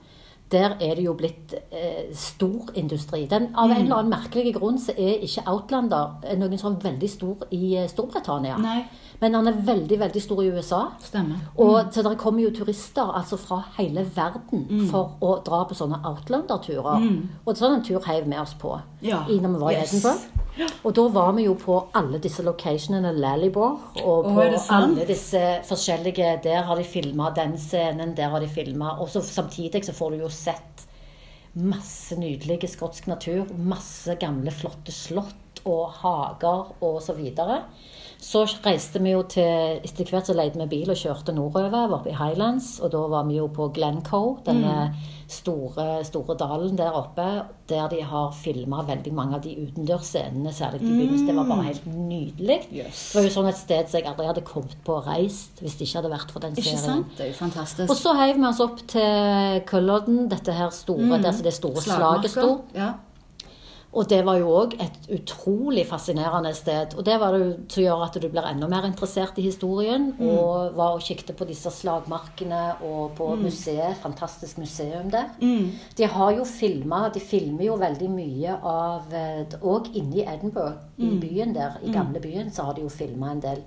[0.51, 3.25] der er det jo blitt eh, stor industri.
[3.31, 7.09] Den, av en eller annen merkelig grunn så er ikke Outlander eh, noen sånn veldig
[7.09, 8.57] stor i eh, Storbritannia.
[8.61, 8.81] Nei.
[9.21, 10.79] Men han er veldig, veldig stor i USA.
[11.05, 11.43] Stemmer.
[11.61, 15.99] Og så der kommer jo turister altså fra hele verden for å dra på sånne
[16.09, 17.05] Outlander-turer.
[17.45, 19.21] Og sånn en tur heiv vi oss på Ja.
[19.29, 19.93] når vi var i Yes.
[19.93, 20.40] Edinburgh.
[20.59, 25.41] Og da var vi jo på alle disse locationene, Lallybor, og på oh, alle disse
[25.67, 29.95] forskjellige Der har de filma den scenen, der har de filma Og så samtidig så
[29.95, 30.87] får du jo sett
[31.53, 33.49] masse nydelig skotsk natur.
[33.55, 37.63] Masse gamle, flotte slott og hager og så videre.
[38.21, 41.95] Så reiste vi jo til Etter hvert så leide vi bil og kjørte nordover, var
[41.97, 42.75] oppe i Highlands.
[42.85, 44.91] Og da var vi jo på Glencoe, denne
[45.31, 47.25] store, store dalen der oppe,
[47.71, 51.27] der de har filma veldig mange av de utendørsscenene, særlig i begynnelsen.
[51.31, 52.59] Det var bare helt nydelig.
[52.69, 53.03] Yes.
[53.09, 55.79] Det var jo sånn et sted som jeg aldri hadde kommet på og reist hvis
[55.79, 56.83] det ikke hadde vært for den Ikke serien.
[56.85, 57.13] sant?
[57.17, 57.89] Det er jo fantastisk.
[57.89, 62.35] Og så heiv vi oss opp til Culloden, dette her store, der det store slaget
[62.35, 62.59] sto.
[62.77, 62.93] Ja.
[63.91, 66.93] Og det var jo òg et utrolig fascinerende sted.
[66.95, 70.13] Og det var det jo som gjør at du blir enda mer interessert i historien.
[70.19, 73.99] Og var og kikket på disse slagmarkene og på museet.
[73.99, 75.27] Fantastisk museum der.
[75.97, 79.11] De har jo filma De filmer jo veldig mye av
[79.61, 83.31] Og inne i Edinburgh, i byen der, i gamle byen, så har de jo filma
[83.31, 83.61] en del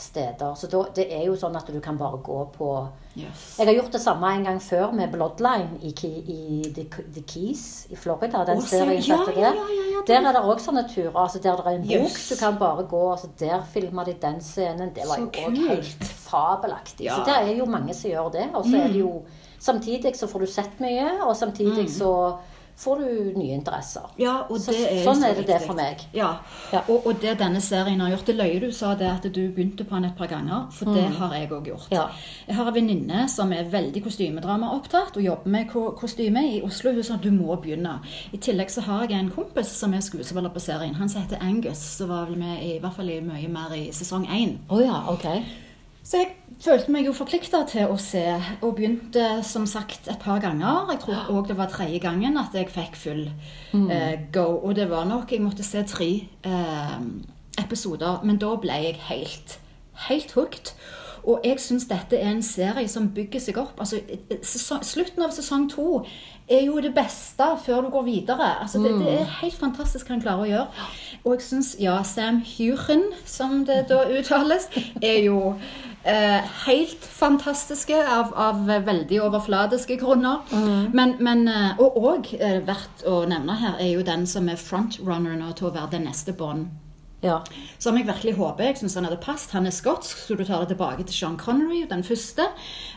[0.00, 0.54] steder.
[0.54, 3.56] Så da, det er jo sånn at du kan bare gå på Yes.
[3.58, 6.84] jeg har gjort det samme en gang før med Bloodline i, i The,
[7.14, 8.44] The Keys i Florida.
[8.46, 9.58] Den ser- serien ja, ja, der.
[9.90, 11.10] ja, Der er det òg sånne turer.
[11.16, 12.28] altså Der det er en bok Yes.
[12.28, 13.10] du kan bare gå.
[13.12, 14.94] altså Der filma de den scenen.
[14.94, 17.10] Det var jo òg helt fabelaktig.
[17.10, 17.16] Mm.
[17.16, 18.46] Så det er jo mange som gjør det.
[18.54, 19.22] Og så er det jo
[19.60, 21.88] Samtidig så får du sett mye, og samtidig Mm.
[21.88, 22.36] så
[22.76, 24.02] får du nye interesser.
[24.18, 25.96] Ja, og Så- det er sånn så er det det for meg.
[26.14, 26.36] Ja,
[26.72, 26.80] Ja.
[26.88, 29.84] Og, og det denne serien har gjort Det løye du sa det at du begynte
[29.84, 31.88] på den et par ganger, for det har jeg òg gjort.
[31.90, 31.96] Mm.
[31.96, 32.06] Ja.
[32.48, 36.92] Jeg har en venninne som er veldig kostymedramaopptatt og jobber med ko kostyme i Oslo.
[36.92, 37.98] Hun sa du må begynne.
[38.32, 40.94] I tillegg så har jeg en kompis som er skuespiller på serien.
[40.94, 43.72] Han som heter Angus, som var vel med i, i hvert fall i mye mer
[43.74, 44.58] i sesong én.
[44.68, 45.26] Oh, ja, ok.
[46.10, 48.24] Så jeg følte meg jo forplikta til å se,
[48.66, 50.88] og begynte som sagt et par ganger.
[50.90, 53.28] Jeg tror òg det var tredje gangen at jeg fikk full
[53.78, 54.48] eh, go.
[54.58, 56.10] Og det var nok Jeg måtte se tre
[56.42, 56.96] eh,
[57.62, 59.60] episoder, men da ble jeg helt,
[60.08, 60.74] helt hooked.
[61.28, 63.78] Og jeg syns dette er en serie som bygger seg opp.
[63.78, 64.00] Altså,
[64.42, 66.00] sesong, slutten av sesong to
[66.50, 68.48] er jo det beste før du går videre.
[68.64, 70.88] Altså, det, det er helt fantastisk hva han klarer å gjøre.
[71.20, 75.54] Og jeg syns ja, Sam Huren, som det da uttales, er jo
[76.04, 80.44] eh, helt fantastiske av, av veldig overfladiske grunner.
[80.92, 84.60] Men, men eh, Og òg eh, verdt å nevne her er jo den som er
[84.60, 86.68] frontrunner nå til å være den neste Bond.
[87.22, 87.42] Ja.
[87.78, 88.64] Som jeg virkelig håper.
[88.64, 89.52] Jeg syns han hadde passet.
[89.52, 92.46] Han er skotsk, så du tar det tilbake til Sean Connery, den første.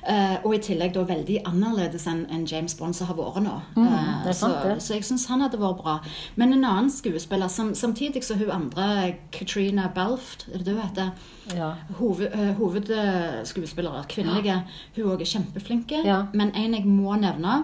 [0.07, 3.57] Eh, og i tillegg da veldig annerledes enn en James Bond som har vært nå.
[3.83, 5.97] Eh, det er så, så jeg syns han hadde vært bra.
[6.39, 10.83] Men en annen skuespiller, som, samtidig som hun andre, Katrina Balft, er det det hun
[10.86, 11.12] heter?
[11.57, 11.73] Ja.
[11.99, 14.62] Hoved, eh, hovedskuespillere, kvinnelige,
[14.95, 16.03] hun òg er kjempeflinke.
[16.07, 16.23] Ja.
[16.33, 17.63] Men en jeg må nevne,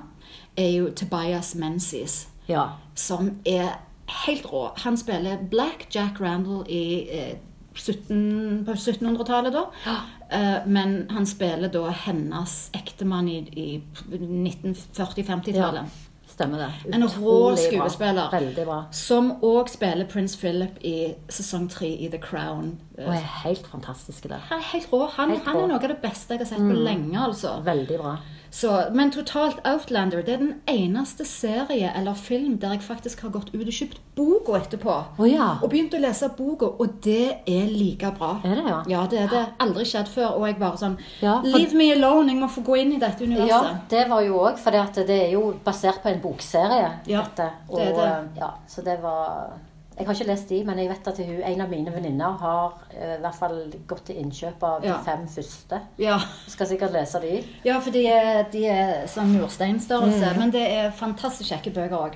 [0.60, 2.66] er jo Tobias Menzies ja.
[2.96, 3.78] som er
[4.26, 4.64] helt rå.
[4.84, 6.84] Han spiller Black Jack Randall i
[7.20, 7.38] eh,
[7.76, 9.66] 17, på 1700-tallet, da.
[10.32, 13.68] Eh, men han spiller da hennes ektemann i, i
[14.12, 15.86] 1940-50-tallet.
[16.30, 16.96] Stemmer det.
[16.96, 17.56] En rå bra.
[17.58, 18.30] skuespiller.
[18.32, 18.78] Veldig bra.
[18.96, 22.76] Som òg spiller prins Philip i sesong tre i The Crown.
[23.00, 24.40] Og er helt fantastisk der.
[24.52, 25.02] Han er helt rå.
[25.18, 25.58] Han, Helt han.
[25.58, 25.64] Mm.
[25.64, 27.58] er noe av det beste jeg har sett på lenge, altså.
[27.66, 28.14] Veldig bra.
[28.52, 33.30] Så, men totalt Outlander det er den eneste serie eller film der jeg faktisk har
[33.36, 34.96] gått ut og kjøpt boka etterpå.
[35.20, 35.52] Oh, ja.
[35.62, 38.32] Og begynt å lese boka, og det er like bra.
[38.44, 38.80] Er det, ja?
[38.96, 39.44] Ja, det er det.
[39.62, 40.34] Aldri skjedd før.
[40.40, 42.32] Og jeg bare sånn Ja, for- Leave me alone!
[42.34, 43.50] Jeg må få gå inn i dette universet.
[43.50, 46.92] Ja, det var jo òg, for det er jo basert på en bokserie.
[47.08, 47.52] Ja, dette.
[47.70, 48.40] Og, det er det.
[48.42, 49.54] Ja, så det var
[50.00, 52.78] Jeg har ikke lest de, men jeg vet at hun, en av mine venninner har
[52.94, 53.58] uh, i hvert fall
[53.88, 54.94] gått til innkjøp av Ja.
[54.98, 55.82] de fem første.
[56.00, 56.16] Ja.
[56.48, 57.44] Skal sikkert lese de.
[57.68, 60.32] ja, for de er, de er sånn mursteinstørrelse.
[60.34, 60.40] Mm.
[60.40, 62.16] Men det er fantastisk kjekke bøker òg.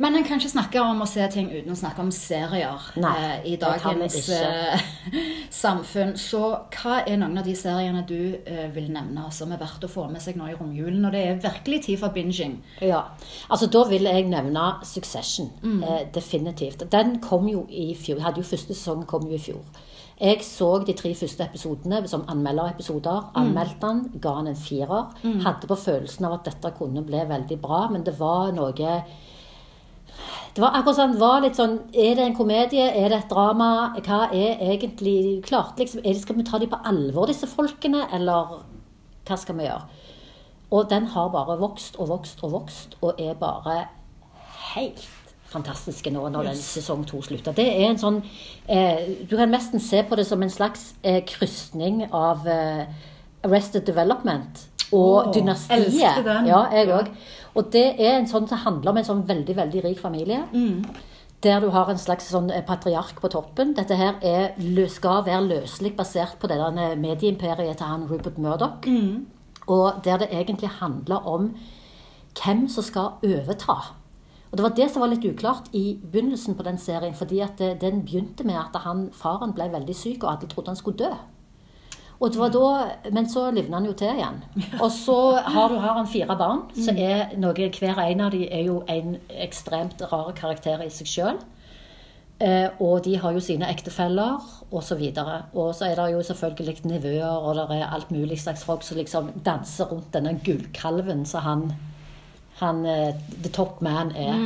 [0.00, 3.12] Men en kan ikke snakke om å se ting uten å snakke om serier Nei,
[3.20, 4.84] eh, i dagens eh,
[5.62, 6.14] samfunn.
[6.16, 6.40] Så
[6.72, 10.06] hva er noen av de seriene du eh, vil nevne som er verdt å få
[10.08, 11.04] med seg nå i romjulen?
[11.04, 12.56] Og det er virkelig tid for binging.
[12.80, 13.04] Ja,
[13.52, 15.52] altså Da vil jeg nevne Succession.
[15.60, 15.82] Mm.
[15.84, 16.88] Eh, definitivt.
[16.92, 18.24] Den kom jo i fjor.
[18.24, 19.64] Hadde jo Første sesong kom jo i fjor.
[20.20, 23.30] Jeg så de tre første episodene som anmelderepisoder.
[23.30, 23.36] Mm.
[23.42, 25.12] Anmeldte den, ga den en firer.
[25.44, 28.92] Hadde på følelsen av at dette kunne bli veldig bra, men det var noe
[30.54, 32.88] det var akkurat sånn, var litt sånn Er det en komedie?
[32.90, 33.70] Er det et drama?
[34.02, 35.78] Hva er egentlig klart?
[35.78, 38.06] Liksom, er det, skal vi ta dem på alvor, disse folkene?
[38.16, 38.58] Eller
[39.28, 40.02] hva skal vi gjøre?
[40.70, 43.88] Og den har bare vokst og vokst og vokst, og er bare
[44.74, 45.02] helt
[45.50, 47.54] fantastiske nå når den sesong to slutter.
[47.56, 48.20] Det er en sånn
[48.70, 52.86] eh, Du kan nesten se på det som en slags eh, krysning av eh,
[53.46, 55.92] Arrested Development og oh, Dynastiet.
[56.48, 57.10] Ja, jeg òg.
[57.54, 60.42] Og det er en sånn som handler om en sånn veldig, veldig rik familie.
[60.52, 60.84] Mm.
[61.42, 63.74] Der du har en slags sånn eh, patriark på toppen.
[63.78, 64.52] Dette her er,
[64.92, 68.86] skal være løselig basert på det der eh, medieimperiet til han Rupert Murdoch.
[68.86, 69.26] Mm.
[69.70, 71.52] Og der det egentlig handler om
[72.38, 73.78] hvem som skal overta.
[74.50, 77.14] Og Det var det som var litt uklart i begynnelsen på den serien.
[77.14, 80.68] fordi at det, den begynte med at han, faren ble veldig syk, og alle trodde
[80.68, 81.12] han skulle dø.
[82.20, 84.42] Og det var da, Men så livner han jo til igjen.
[84.84, 86.66] Og så har, du, har han fire barn.
[86.76, 91.08] så er noe, Hver en av dem er jo en ekstremt rar karakter i seg
[91.08, 91.40] sjøl.
[92.40, 94.40] Eh, og de har jo sine ektefeller
[94.72, 95.00] osv.
[95.52, 99.00] Og så er det jo selvfølgelig nevøer og det er alt mulig slags folk som
[99.00, 101.66] liksom danser rundt denne gullkalven som han,
[102.60, 104.36] han eh, the top man er.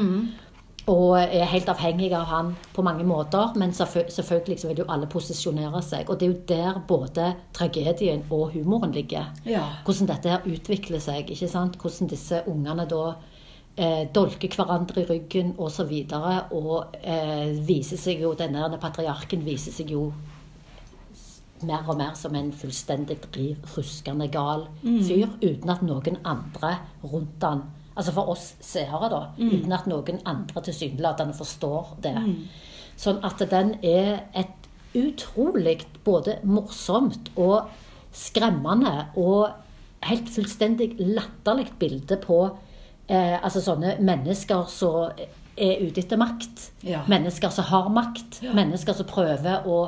[0.90, 5.08] Og er helt avhengig av han på mange måter, men selvfølgelig så vil jo alle
[5.08, 6.10] posisjonere seg.
[6.12, 9.30] Og det er jo der både tragedien og humoren ligger.
[9.48, 9.62] Ja.
[9.86, 11.30] Hvordan dette her utvikler seg.
[11.30, 11.78] ikke sant?
[11.80, 13.14] Hvordan disse ungene da
[13.76, 15.64] eh, dolker hverandre i ryggen osv.
[15.64, 20.10] Og, så videre, og eh, viser seg jo, denne patriarken viser seg jo
[21.64, 26.74] mer og mer som en fullstendig riv ruskende gal fyr, uten at noen andre
[27.06, 27.64] rundt han
[27.94, 29.20] Altså for oss seere, da.
[29.38, 32.14] Uten at noen andre tilsynelatende forstår det.
[32.98, 37.70] Sånn at den er et utrolig både morsomt og
[38.14, 39.50] skremmende og
[40.06, 42.38] helt fullstendig latterlig bilde på
[43.08, 45.10] eh, altså sånne mennesker som
[45.54, 46.68] er ute etter makt.
[46.86, 47.02] Ja.
[47.10, 48.42] Mennesker som har makt.
[48.54, 49.78] Mennesker som prøver å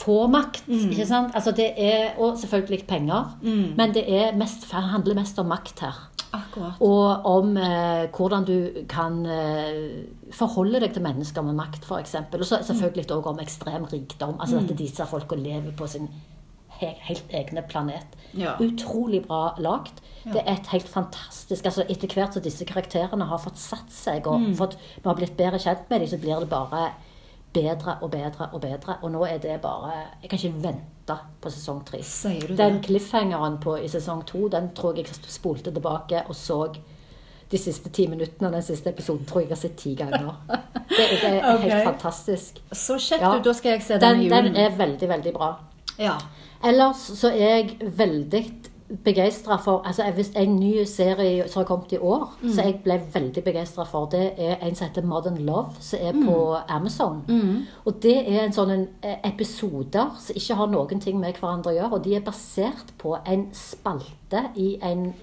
[0.00, 0.68] få makt.
[0.68, 0.90] Mm.
[0.94, 1.34] ikke sant?
[1.34, 3.36] Altså det er, Og selvfølgelig penger.
[3.76, 6.06] Men det er mest, handler mest om makt her.
[6.32, 6.78] Akkurat.
[6.80, 12.14] Og om eh, hvordan du kan eh, forholde deg til mennesker med makt, f.eks.
[12.32, 14.36] Og så selvfølgelig òg om ekstrem rikdom.
[14.38, 16.06] Altså at disse folka lever på sin
[16.80, 18.16] he helt egne planet.
[18.32, 18.54] Ja.
[18.62, 20.00] Utrolig bra lagd.
[20.24, 24.26] Det er et helt fantastisk altså Etter hvert som disse karakterene har fått satt seg,
[24.28, 26.90] og fått, vi har blitt bedre kjent med dem, så blir det bare
[27.52, 28.96] bedre og bedre og bedre.
[29.02, 31.98] Og nå er det bare Jeg kan ikke vente på sesong tre.
[32.56, 36.66] Den cliffhangeren på, i sesong to, den tror jeg jeg spolte tilbake og så
[37.50, 40.36] de siste ti minuttene av den siste episoden tror jeg jeg har sett ti ganger.
[40.46, 41.70] Det, det er okay.
[41.70, 42.60] helt fantastisk.
[42.72, 43.32] Så kjekt Ja.
[43.42, 45.50] Da skal jeg se Den, den i den er veldig, veldig bra.
[45.98, 46.14] Ja.
[46.64, 48.44] Ellers så er jeg veldig
[49.04, 52.48] begeistra for altså visste En ny serie som har kommet i år, Mm.
[52.54, 56.12] så jeg ble veldig begeistra for, det er en som heter Modern Love, som er
[56.12, 56.62] på Mm.
[56.68, 57.22] Amazon.
[57.86, 61.74] Og det er en sånn eh, episoder som ikke har noen ting med hverandre å
[61.76, 65.14] gjøre, og de er basert på en spalte i en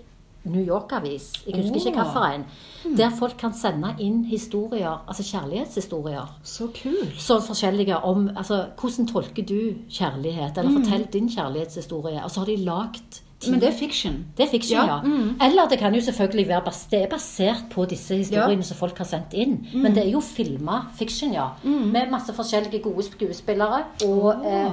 [0.45, 1.33] New York-avis.
[1.45, 2.13] Jeg husker ikke Åh.
[2.13, 2.97] hvilken.
[2.97, 6.25] Der folk kan sende inn historier, altså kjærlighetshistorier.
[6.43, 7.19] Så kult.
[7.19, 12.23] Så forskjellige om altså, hvordan tolker du kjærlighet, eller fortell din kjærlighetshistorie.
[12.23, 14.25] Og så har de lagd Men det er fiction.
[14.37, 15.35] det er fiction, Ja, mm.
[15.41, 18.65] Eller det kan jo selvfølgelig være bas det er basert på disse historiene Ja.
[18.65, 19.67] som folk har sendt inn.
[19.73, 19.81] Mm.
[19.83, 21.49] Men det er jo filma fiction, ja.
[21.63, 23.83] Med masse forskjellige gode skuespillere.
[24.07, 24.71] Og eh,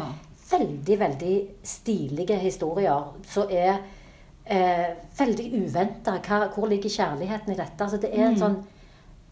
[0.51, 3.77] veldig, veldig stilige historier som er
[4.47, 6.19] eh, veldig uventa.
[6.55, 7.81] Hvor ligger kjærligheten i dette?
[7.85, 8.33] Altså, det er Mm.
[8.33, 8.57] en sånn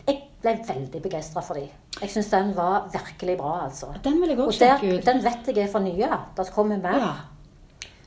[0.08, 1.68] Jeg ble veldig begeistra for dem.
[2.00, 3.86] Jeg syns den var virkelig bra, altså.
[4.04, 5.04] Den vil jeg Og der, sjekke ut.
[5.06, 6.08] den vet jeg er for nye.
[6.36, 6.98] Det kommer mer.
[6.98, 7.12] Ja.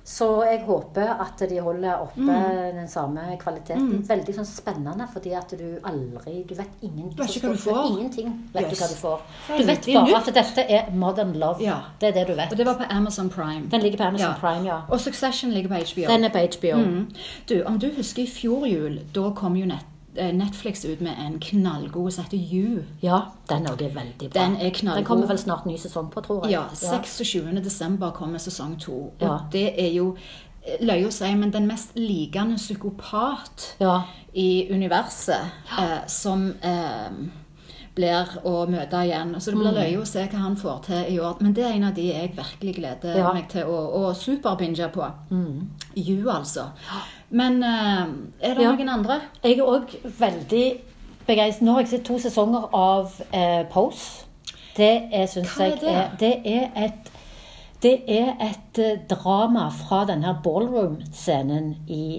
[0.06, 2.76] Så jeg håper at de holder oppe Mm.
[2.76, 4.04] den samme kvaliteten.
[4.08, 7.86] Veldig sånn spennende, fordi at du aldri Du vet ingen, Du vet du får.
[7.90, 8.78] Ingenting vet Yes.
[8.78, 9.22] du hva du får.
[9.58, 11.58] Du vet bare at dette er modern love.
[11.64, 11.78] Ja.
[12.00, 12.52] Det er det du vet.
[12.52, 13.68] Og det var på Amazon Prime.
[13.72, 14.34] Den ligger på Amazon Ja.
[14.40, 14.82] Prime, ja.
[14.90, 16.08] Og Succession ligger på HBO.
[16.08, 16.78] Den er på HBO.
[16.78, 17.08] Mm.
[17.50, 21.14] Du, om du husker i fjor jul, da kom jo net, eh, Netflix ut med
[21.20, 22.84] en knallgod som heter You.
[23.02, 24.42] Ja, den er veldig bra.
[24.42, 24.98] Den er knallgod.
[24.98, 26.52] Den kommer vel snart ny sesong på, tror jeg.
[26.52, 27.62] Ja, 26.
[27.64, 28.92] desember kommer sesong to.
[28.94, 29.38] Og Ja.
[29.52, 30.16] det er jo
[30.82, 34.02] løy løye å si, men den mest likende psykopat Ja.
[34.34, 37.12] i universet eh, som eh,
[37.96, 39.36] blir å møte igjen.
[39.40, 41.38] Så det blir løye å se hva han får til i år.
[41.42, 43.18] Men det er en av de jeg virkelig gleder Mm.
[43.18, 43.34] Ja.
[43.34, 45.08] meg til å, å superbinge på.
[45.96, 46.66] You, altså.
[47.30, 48.06] Men eh,
[48.42, 48.72] er det Ja.
[48.76, 49.22] noen andre?
[49.44, 50.66] Jeg er òg veldig
[51.28, 51.62] begeistret.
[51.66, 54.26] Nå har jeg sett to sesonger av eh, Pose.
[54.78, 55.90] Det er, syns er jeg det?
[55.96, 57.12] er Det er et
[57.84, 61.74] det er et eh, drama fra denne ballroom-scenen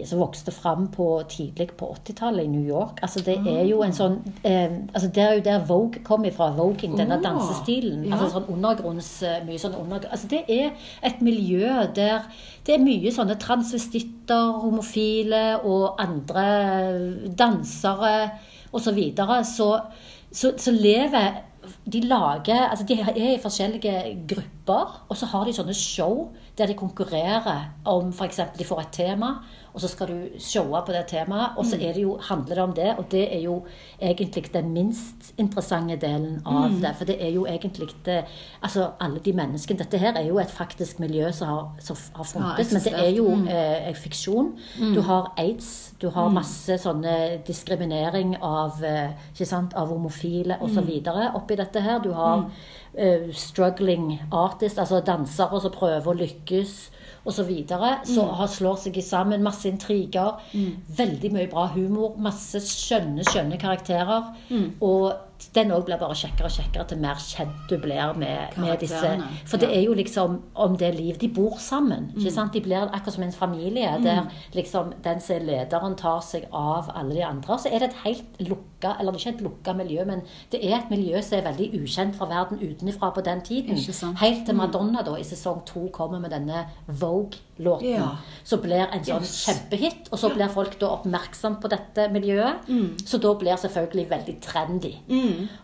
[0.06, 3.00] som vokste fram på, tidlig på 80-tallet i New York.
[3.02, 6.50] Altså Det er jo en sånn eh, altså Det er jo der Vogue kom ifra.
[6.56, 8.04] Voging, denne oh, dansestilen.
[8.04, 8.14] ja.
[8.14, 9.10] Altså sånn undergrunns...
[9.22, 10.12] eh, Mye sånn undergrunns...
[10.12, 12.28] altså Det er et miljø der
[12.66, 16.46] det er mye sånne transvestitter, homofile og andre
[17.38, 18.14] dansere
[18.72, 18.86] osv.
[18.86, 19.44] Så, videre.
[19.46, 19.68] så
[20.36, 21.38] så så lever
[21.92, 26.66] de lager altså De er i forskjellige grupper, og så har de sånne show der
[26.66, 28.40] de konkurrerer om f.eks.
[28.58, 29.32] de får et tema,
[29.76, 31.58] og så skal du showe på det temaet.
[31.60, 33.56] Og så er det jo, handler det om det, og det er jo
[34.00, 36.94] egentlig den minst interessante delen av det.
[36.96, 38.22] For det er jo egentlig det
[38.62, 42.24] Altså alle de menneskene Dette her er jo et faktisk miljø som har, som har
[42.24, 44.54] funtes, men det er jo eh, fiksjon.
[44.94, 49.12] Du har aids, du har masse sånne diskriminering av, eh,
[49.44, 50.88] sant, av homofile osv.
[51.36, 52.00] oppi dette her.
[52.00, 52.48] Du har
[52.96, 56.76] eh, struggling artists, altså dansere som prøver å lykkes
[57.26, 57.34] osv.
[57.36, 59.42] Så, videre, så har slår seg sammen.
[59.42, 60.38] Masse intriger.
[60.98, 62.14] Veldig mye bra humor.
[62.22, 64.28] Masse skjønne, skjønne karakterer.
[64.80, 68.78] Og den òg blir bare kjekkere og kjekkere til mer kjent du blir med, med
[68.80, 69.10] disse.
[69.46, 71.16] For det er jo liksom om det liv.
[71.20, 72.10] De bor sammen.
[72.16, 72.52] ikke sant?
[72.52, 76.90] De blir akkurat som en familie, der liksom den som er lederen, tar seg av
[76.94, 77.58] alle de andre.
[77.58, 80.22] Så er det et helt lukka, eller det er ikke et lukka miljø, men
[80.52, 83.76] det er et miljø som er veldig ukjent for verden utenfra på den tiden.
[84.20, 86.66] Helt til Madonna da i sesong to kommer med denne
[87.58, 87.88] Vogue-låten.
[87.96, 88.16] Ja.
[88.44, 89.46] Så blir en sånn Yes.
[89.46, 92.66] kjempehit, og så blir folk da oppmerksom på dette miljøet.
[93.06, 94.94] Så da blir selvfølgelig veldig trendy.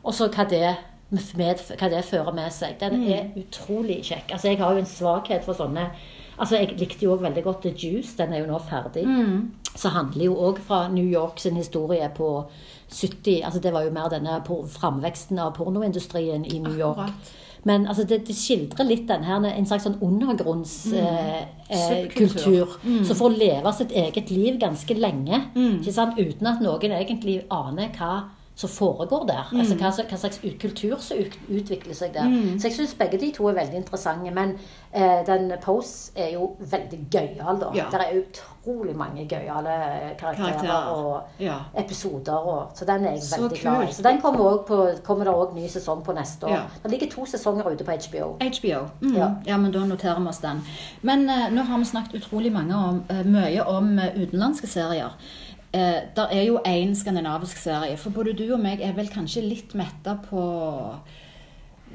[0.04, 0.76] Og så hva det,
[1.36, 2.78] med, hva det fører med seg.
[2.78, 4.32] Den er utrolig kjekk.
[4.32, 5.90] Altså, jeg har jo en svakhet for sånne
[6.38, 8.16] Altså, Jeg likte jo også veldig godt The Juice.
[8.16, 9.04] Den er jo nå ferdig.
[9.76, 12.46] Så handler jo òg fra New York sin historie på
[12.90, 16.98] 70 altså Det var jo mer denne framveksten av pornoindustrien i New York.
[16.98, 17.32] Akkurat.
[17.68, 20.98] Men altså, det, det skildrer litt den her, en slags sånn undergrunnskultur.
[21.70, 22.12] Eh, mm.
[22.16, 25.44] kultur, Som får leve sitt eget liv ganske lenge.
[25.88, 26.18] Sant?
[26.18, 28.14] Uten at noen egentlig aner hva
[28.62, 29.50] som foregår der.
[29.58, 31.18] Altså hva, hva slags kultur som
[31.50, 32.30] utvikler seg der.
[32.58, 34.30] Så jeg syns begge de to er veldig interessante.
[34.34, 34.54] Men
[34.94, 37.72] eh, den Pose er jo veldig gøyal, da.
[37.76, 37.88] Ja.
[37.92, 39.74] Det er utrolig mange gøyale
[40.20, 40.90] karakterer, Karakterer.
[40.94, 41.58] og Ja.
[41.78, 42.32] episoder.
[42.38, 43.92] Og, så den er jeg Så veldig glad i.
[43.92, 46.50] Så den kommer, på, kommer det òg ny sesong på neste år.
[46.56, 46.62] Ja.
[46.82, 48.32] Det ligger to sesonger ute på HBO.
[48.40, 48.86] HBO.
[49.00, 49.16] Mm.
[49.16, 49.30] Ja.
[49.46, 49.56] Ja.
[49.56, 50.62] men da noterer vi oss den.
[51.02, 55.10] Men eh, nå har vi snakket utrolig mange om, eh, mye om eh, utenlandske serier.
[55.72, 57.96] Eh, der er jo én skandinavisk serie.
[57.96, 60.42] For både du og meg er vel kanskje litt metta på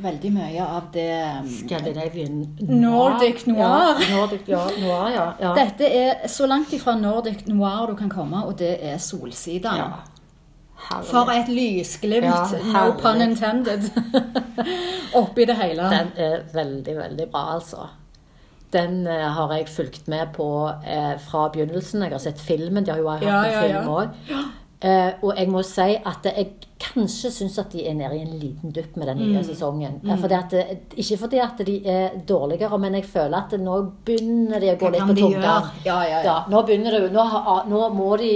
[0.02, 1.10] veldig mye av det
[1.42, 4.02] um, Scandinavian Nordic noir.
[4.02, 5.26] Ja, Nordic ja, noir, ja.
[5.42, 5.54] ja.
[5.58, 9.76] Dette er så langt ifra Nordic noir du kan komme, og det er Solsida.
[9.78, 9.90] ja.
[10.78, 11.08] Herlig.
[11.10, 13.88] For et lysglimt, Ja, no pun intended,
[15.22, 15.88] oppi det hele.
[15.90, 17.88] Den er veldig, veldig bra, altså.
[18.74, 20.48] Den eh, har jeg fulgt med på
[20.84, 22.02] eh, fra begynnelsen.
[22.04, 22.84] Jeg har sett filmen.
[22.84, 24.00] De har jo hatt Ja, en ja, film ja.
[24.00, 24.56] òg.
[24.78, 28.36] Eh, og jeg må si at jeg kanskje syns at de er nede i en
[28.38, 29.32] liten dupp med den Mm.
[29.32, 29.96] nye sesongen.
[30.04, 30.18] Mm.
[30.22, 30.54] Fordi at,
[30.98, 34.92] ikke fordi at de er dårligere, men jeg føler at nå begynner de å gå
[34.94, 35.56] litt på tunga.
[35.86, 36.36] Ja, ja, ja.
[36.50, 37.24] nå begynner det Nå,
[37.68, 38.34] nå må de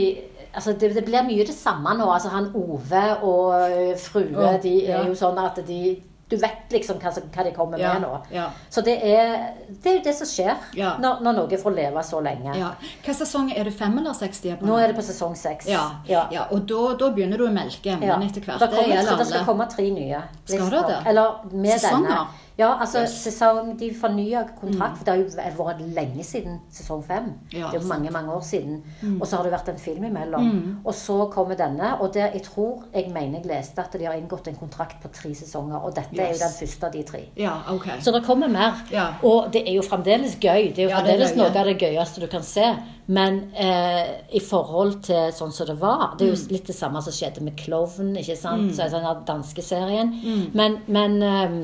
[0.53, 2.09] Altså, det, det blir mye det samme nå.
[2.11, 3.53] Altså, han Ove og
[3.97, 5.03] frue, oh, de er ja.
[5.07, 6.01] jo sånn at de
[6.31, 8.11] Du vet liksom hva, hva de kommer Ja, med nå.
[8.31, 8.45] ja.
[8.71, 9.33] Så det er,
[9.67, 10.93] det er jo det som skjer Ja.
[11.03, 12.53] når, når noe får leve så lenge.
[12.57, 12.69] Ja.
[13.03, 13.73] Hva sesong er det?
[13.75, 14.39] Fem eller seks?
[14.45, 15.67] er Nå er det på sesong seks.
[15.67, 16.27] Ja, Ja.
[16.31, 16.45] ja.
[16.51, 18.59] og da, da begynner du å melke emnene etter hvert.
[18.63, 20.21] Det, kommer, så det skal komme tre nye.
[20.45, 21.01] Skal det det?
[21.11, 22.07] Eller med Sesonger?
[22.07, 22.27] denne.
[22.61, 23.15] Ja, altså Yes.
[23.25, 24.97] sesong, De fornya kontrakt.
[24.97, 27.31] for Det har jo vært lenge siden sesong fem.
[27.53, 28.81] Ja, det er jo mange mange år siden.
[29.19, 30.77] Og så har det vært en film imellom.
[30.85, 31.93] Og så kommer denne.
[32.01, 35.07] Og det, jeg tror jeg mener jeg leste at de har inngått en kontrakt på
[35.13, 35.75] tre sesonger.
[35.83, 37.21] Og dette er jo den første av de tre.
[37.37, 37.99] Ja, okay.
[37.99, 38.73] Så det kommer mer.
[38.91, 39.07] Ja.
[39.23, 40.73] Og det er jo fremdeles gøy.
[40.75, 42.75] Det er jo det er fremdeles noe av det gøyeste du kan se.
[43.11, 47.01] Men eh, i forhold til sånn som det var Det er jo litt det samme
[47.03, 48.71] som skjedde med Klovn, ikke sant?
[48.77, 49.25] Så er den danskeserien.
[49.27, 50.51] danske serien.
[50.55, 51.55] Men, men eh,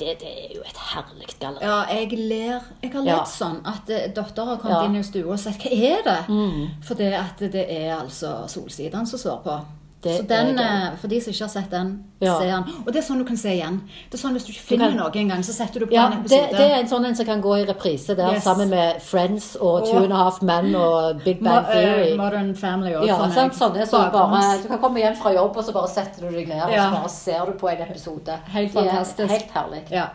[0.00, 1.64] det, det er jo et herlig galleri.
[1.68, 2.60] Ja, jeg ler.
[2.82, 3.24] Jeg har lett Ja.
[3.24, 4.84] sånn at eh, datter har kommet Ja.
[4.88, 9.06] inn i stua og sagt 'hva er det?' For det at det er altså Solsiden
[9.06, 9.60] som står på.
[10.00, 12.38] Det så den, eh, For de som ikke har sett den, Ja.
[12.38, 12.64] se den.
[12.86, 13.80] Og det er sånn du kan se igjen.
[14.10, 15.92] Det er sånn Hvis du ikke finner kan- noe en gang, så setter du på
[15.92, 16.50] Ja, en det, episode.
[16.56, 18.44] det er en sånn en som kan gå i reprise der Yes.
[18.44, 22.16] sammen med Friends og Two and a Half Men og Big Bang Mo- eh, Theory.
[22.16, 23.50] Modern Family også, Ja, sånn.
[23.52, 26.48] Sånn, som bare Du kan komme hjem fra jobb, og så bare setter du deg
[26.48, 28.38] ned, og så bare ser du på en episode.
[28.48, 29.18] Helt fantastisk.
[29.20, 29.38] er.
[29.38, 29.90] Helt herlig.
[29.90, 30.06] Ja.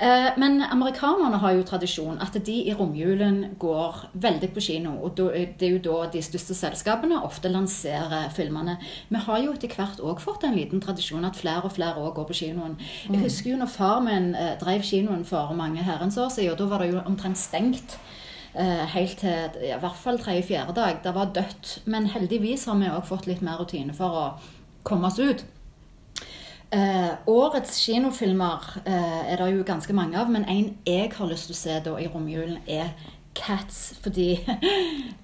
[0.00, 4.98] Eh, men amerikanerne har jo tradisjon at de i romjulen går veldig på kino.
[5.04, 8.76] Og det er jo da de største selskapene ofte lanserer filmene.
[9.10, 12.14] Vi har jo etter hvert òg fått en liten tradisjon at flere og flere også
[12.18, 12.78] går på kinoen.
[13.08, 16.58] Jeg husker jo når far min eh, drev kinoen for mange herrens år siden, og
[16.60, 17.98] da var det jo omtrent stengt.
[18.54, 21.00] eh, helt til ja, i hvert fall tredje-fjerde dag.
[21.04, 21.82] Det var dødt.
[21.86, 24.26] Men heldigvis har vi òg fått litt mer rutine for å
[24.82, 25.44] komme oss ut.
[26.70, 31.48] Eh, årets kinofilmer eh, er det jo ganske mange av, men en jeg har lyst
[31.50, 32.92] til å se da i romjulen, er
[33.40, 34.54] Cats, fordi uh,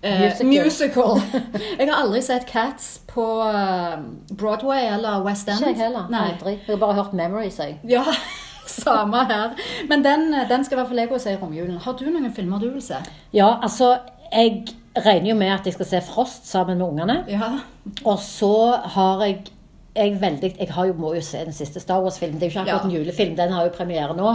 [0.45, 0.47] Musical.
[0.65, 1.21] musical.
[1.79, 3.99] jeg har aldri sett Cats på eh,
[4.39, 5.61] Broadway eller West End.
[5.61, 6.09] Ikke jeg heller.
[6.13, 6.31] Nei.
[6.33, 6.57] Aldri.
[6.67, 7.79] Jeg har bare hørt Memories, jeg.
[7.89, 8.05] Ja,
[8.67, 9.55] samme her.
[9.89, 11.79] Men den, eh, den skal i hvert fall jeg gå og se i romjulen.
[11.85, 13.01] Har du noen filmer du vil se?
[13.37, 13.99] Ja, altså
[14.33, 14.65] Jeg
[14.97, 17.21] regner jo med at jeg skal se Frost sammen med ungene.
[17.31, 17.53] Ja.
[18.05, 19.45] Og så har jeg
[19.97, 22.39] jeg, veldig, jeg har jo, må jo se den siste Star Wars-filmen.
[22.41, 22.89] Det er jo ikke akkurat Ja.
[22.89, 24.35] en julefilm, den har jo premiere nå.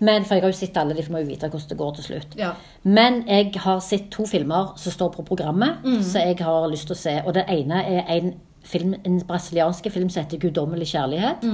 [0.00, 2.04] Men For jeg har jo sett alle, de må jo vite hvordan det går til
[2.04, 2.36] slutt.
[2.38, 2.52] Ja.
[2.84, 6.94] Men jeg har sett to filmer som står på programmet, så jeg har lyst til
[6.96, 7.22] å se.
[7.26, 8.34] Og det ene er en
[8.64, 11.44] film, en brasiliansk film som heter 'Guddommelig kjærlighet'.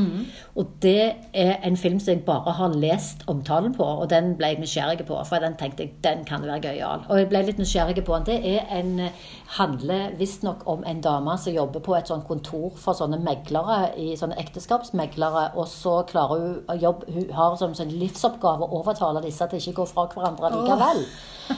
[0.57, 4.47] Og det er en film som jeg bare har lest omtalen på, og den ble
[4.47, 5.25] jeg nysgjerrig på.
[5.25, 7.01] For den tenkte jeg den kan være gøyal.
[7.09, 8.27] Og jeg ble litt nysgjerrig på den.
[8.27, 9.11] Det er en, eh,
[9.47, 14.17] handler visstnok om en dame som jobber på et sånt kontor for sånne meglere, i
[14.17, 19.23] sånne ekteskapsmeglere, og så klarer hun å jobbe Hun har som sånn livsoppgave å overtale
[19.23, 21.05] disse til ikke å gå fra hverandre likevel.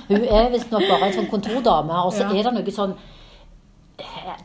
[0.09, 2.31] Hun er visstnok bare en sånn kontordame, og så Ja.
[2.39, 2.95] er det noe sånn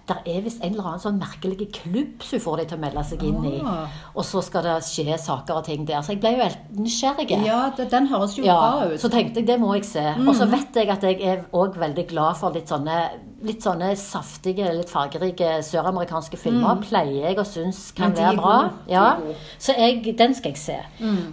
[0.08, 3.03] det er visst en eller annen sånn merkelig klubb som får de til å melde
[3.10, 3.53] seg inn i.
[3.66, 3.88] Ah.
[4.16, 6.01] Og så skal det skje saker og ting der.
[6.06, 7.30] Så jeg ble jo helt nysgjerrig.
[7.45, 8.99] ja, det, den høres jo Ja, bra ut.
[9.01, 10.06] så tenkte jeg det må jeg se.
[10.28, 12.99] Og så vet jeg at jeg er òg veldig glad for litt sånne
[13.45, 18.18] litt sånne saftige, litt fargerike søramerikanske filmer pleier jeg å synes kan Mm.
[18.18, 18.72] Ja, være bra.
[18.89, 19.18] Ja,
[19.60, 20.78] så jeg, den skal jeg se.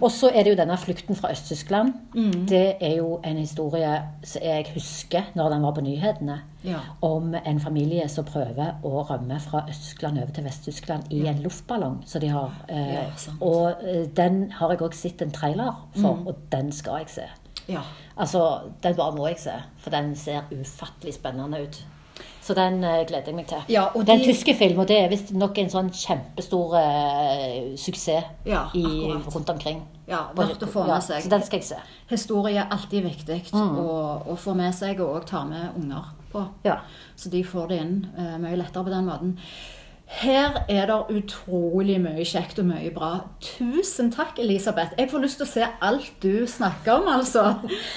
[0.01, 1.93] Og så er det jo denne flukten fra Øst-Tyskland.
[2.13, 2.45] Mm.
[2.45, 6.41] Det er jo en historie som jeg husker når den var på nyhetene.
[6.63, 6.79] Ja.
[7.01, 12.03] Om en familie som prøver å rømme fra Øst-Tyskland over til Vest-Tyskland i en luftballong.
[12.05, 13.05] Så de har, eh, Ja,
[13.41, 16.27] og eh, den har jeg òg sett en trailer for, Mm.
[16.27, 17.21] og den skal jeg se.
[17.67, 17.81] ja.
[18.17, 21.83] Altså, den bare må jeg se, for den ser ufattelig spennende ut.
[22.41, 23.57] Så den eh, gleder jeg meg til.
[23.69, 28.83] Ja, de- tyske film, og det er visstnok en sånn kjempestor eh, suksess Ja, i,
[29.33, 29.81] rundt omkring.
[30.07, 30.99] Ja, verdt å få med Ja.
[30.99, 31.75] Så den skal jeg se.
[32.09, 33.77] Historie er alltid viktig Mm.
[33.77, 36.03] å, å få med seg, og òg ta med unger
[36.33, 36.43] på.
[36.67, 36.79] Ja.
[37.15, 39.37] Så de får det inn uh, mye lettere på den måten.
[40.13, 43.11] Her er det utrolig mye kjekt og mye bra.
[43.41, 44.93] Tusen takk, Elisabeth.
[44.99, 47.45] Jeg får lyst til å se alt du snakker om, altså.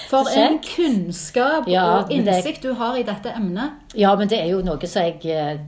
[0.09, 3.71] For en kunnskap Ja, og det- innsikt du har i dette emnet.
[3.95, 5.59] ja, men det er jo noe som jeg eh,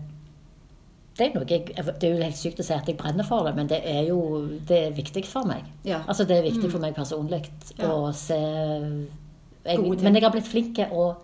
[1.18, 1.66] det er, jeg,
[2.00, 4.04] det er jo helt sykt å si at jeg brenner for det, men det er
[4.06, 4.20] jo
[4.68, 5.64] det er viktig for meg.
[5.84, 5.98] Ja.
[6.06, 7.42] Altså Det er viktig for meg personlig
[7.76, 7.88] Ja.
[7.90, 11.16] å se jeg, Men jeg har blitt flink til å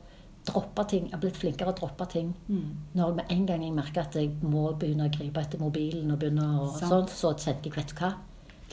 [0.47, 1.05] droppe ting.
[1.09, 2.35] Jeg har blitt flinkere å droppe ting.
[2.49, 2.77] Mm.
[2.95, 6.19] Når med en gang jeg merker at jeg må begynne å gripe etter mobilen, og
[6.21, 8.13] begynne å, sånn, så tenker jeg vet du hva,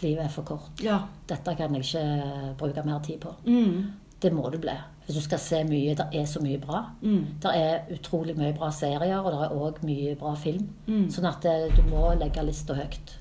[0.01, 0.71] livet er for kort.
[0.83, 0.99] Ja.
[1.27, 3.35] Dette kan jeg ikke bruke mer tid på.
[3.45, 3.91] Mm.
[4.21, 4.73] Det må du bli.
[5.05, 6.83] Hvis du skal se mye, det er så mye bra.
[7.01, 7.23] Mm.
[7.41, 10.67] Det er utrolig mye bra serier, og det er òg mye bra film.
[10.87, 11.07] Mm.
[11.09, 13.15] Sånn at det, du må legge lista høyt.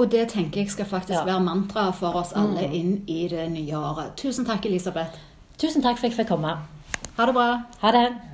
[0.00, 1.24] Og det tenker jeg skal faktisk Ja.
[1.24, 2.72] være mantra for oss alle Mm.
[2.72, 4.16] inn i det nye året.
[4.16, 5.18] Tusen takk, Elisabeth.
[5.58, 6.56] Tusen takk for at jeg fikk komme.
[7.16, 7.66] 好的吧？
[7.78, 8.31] 好的。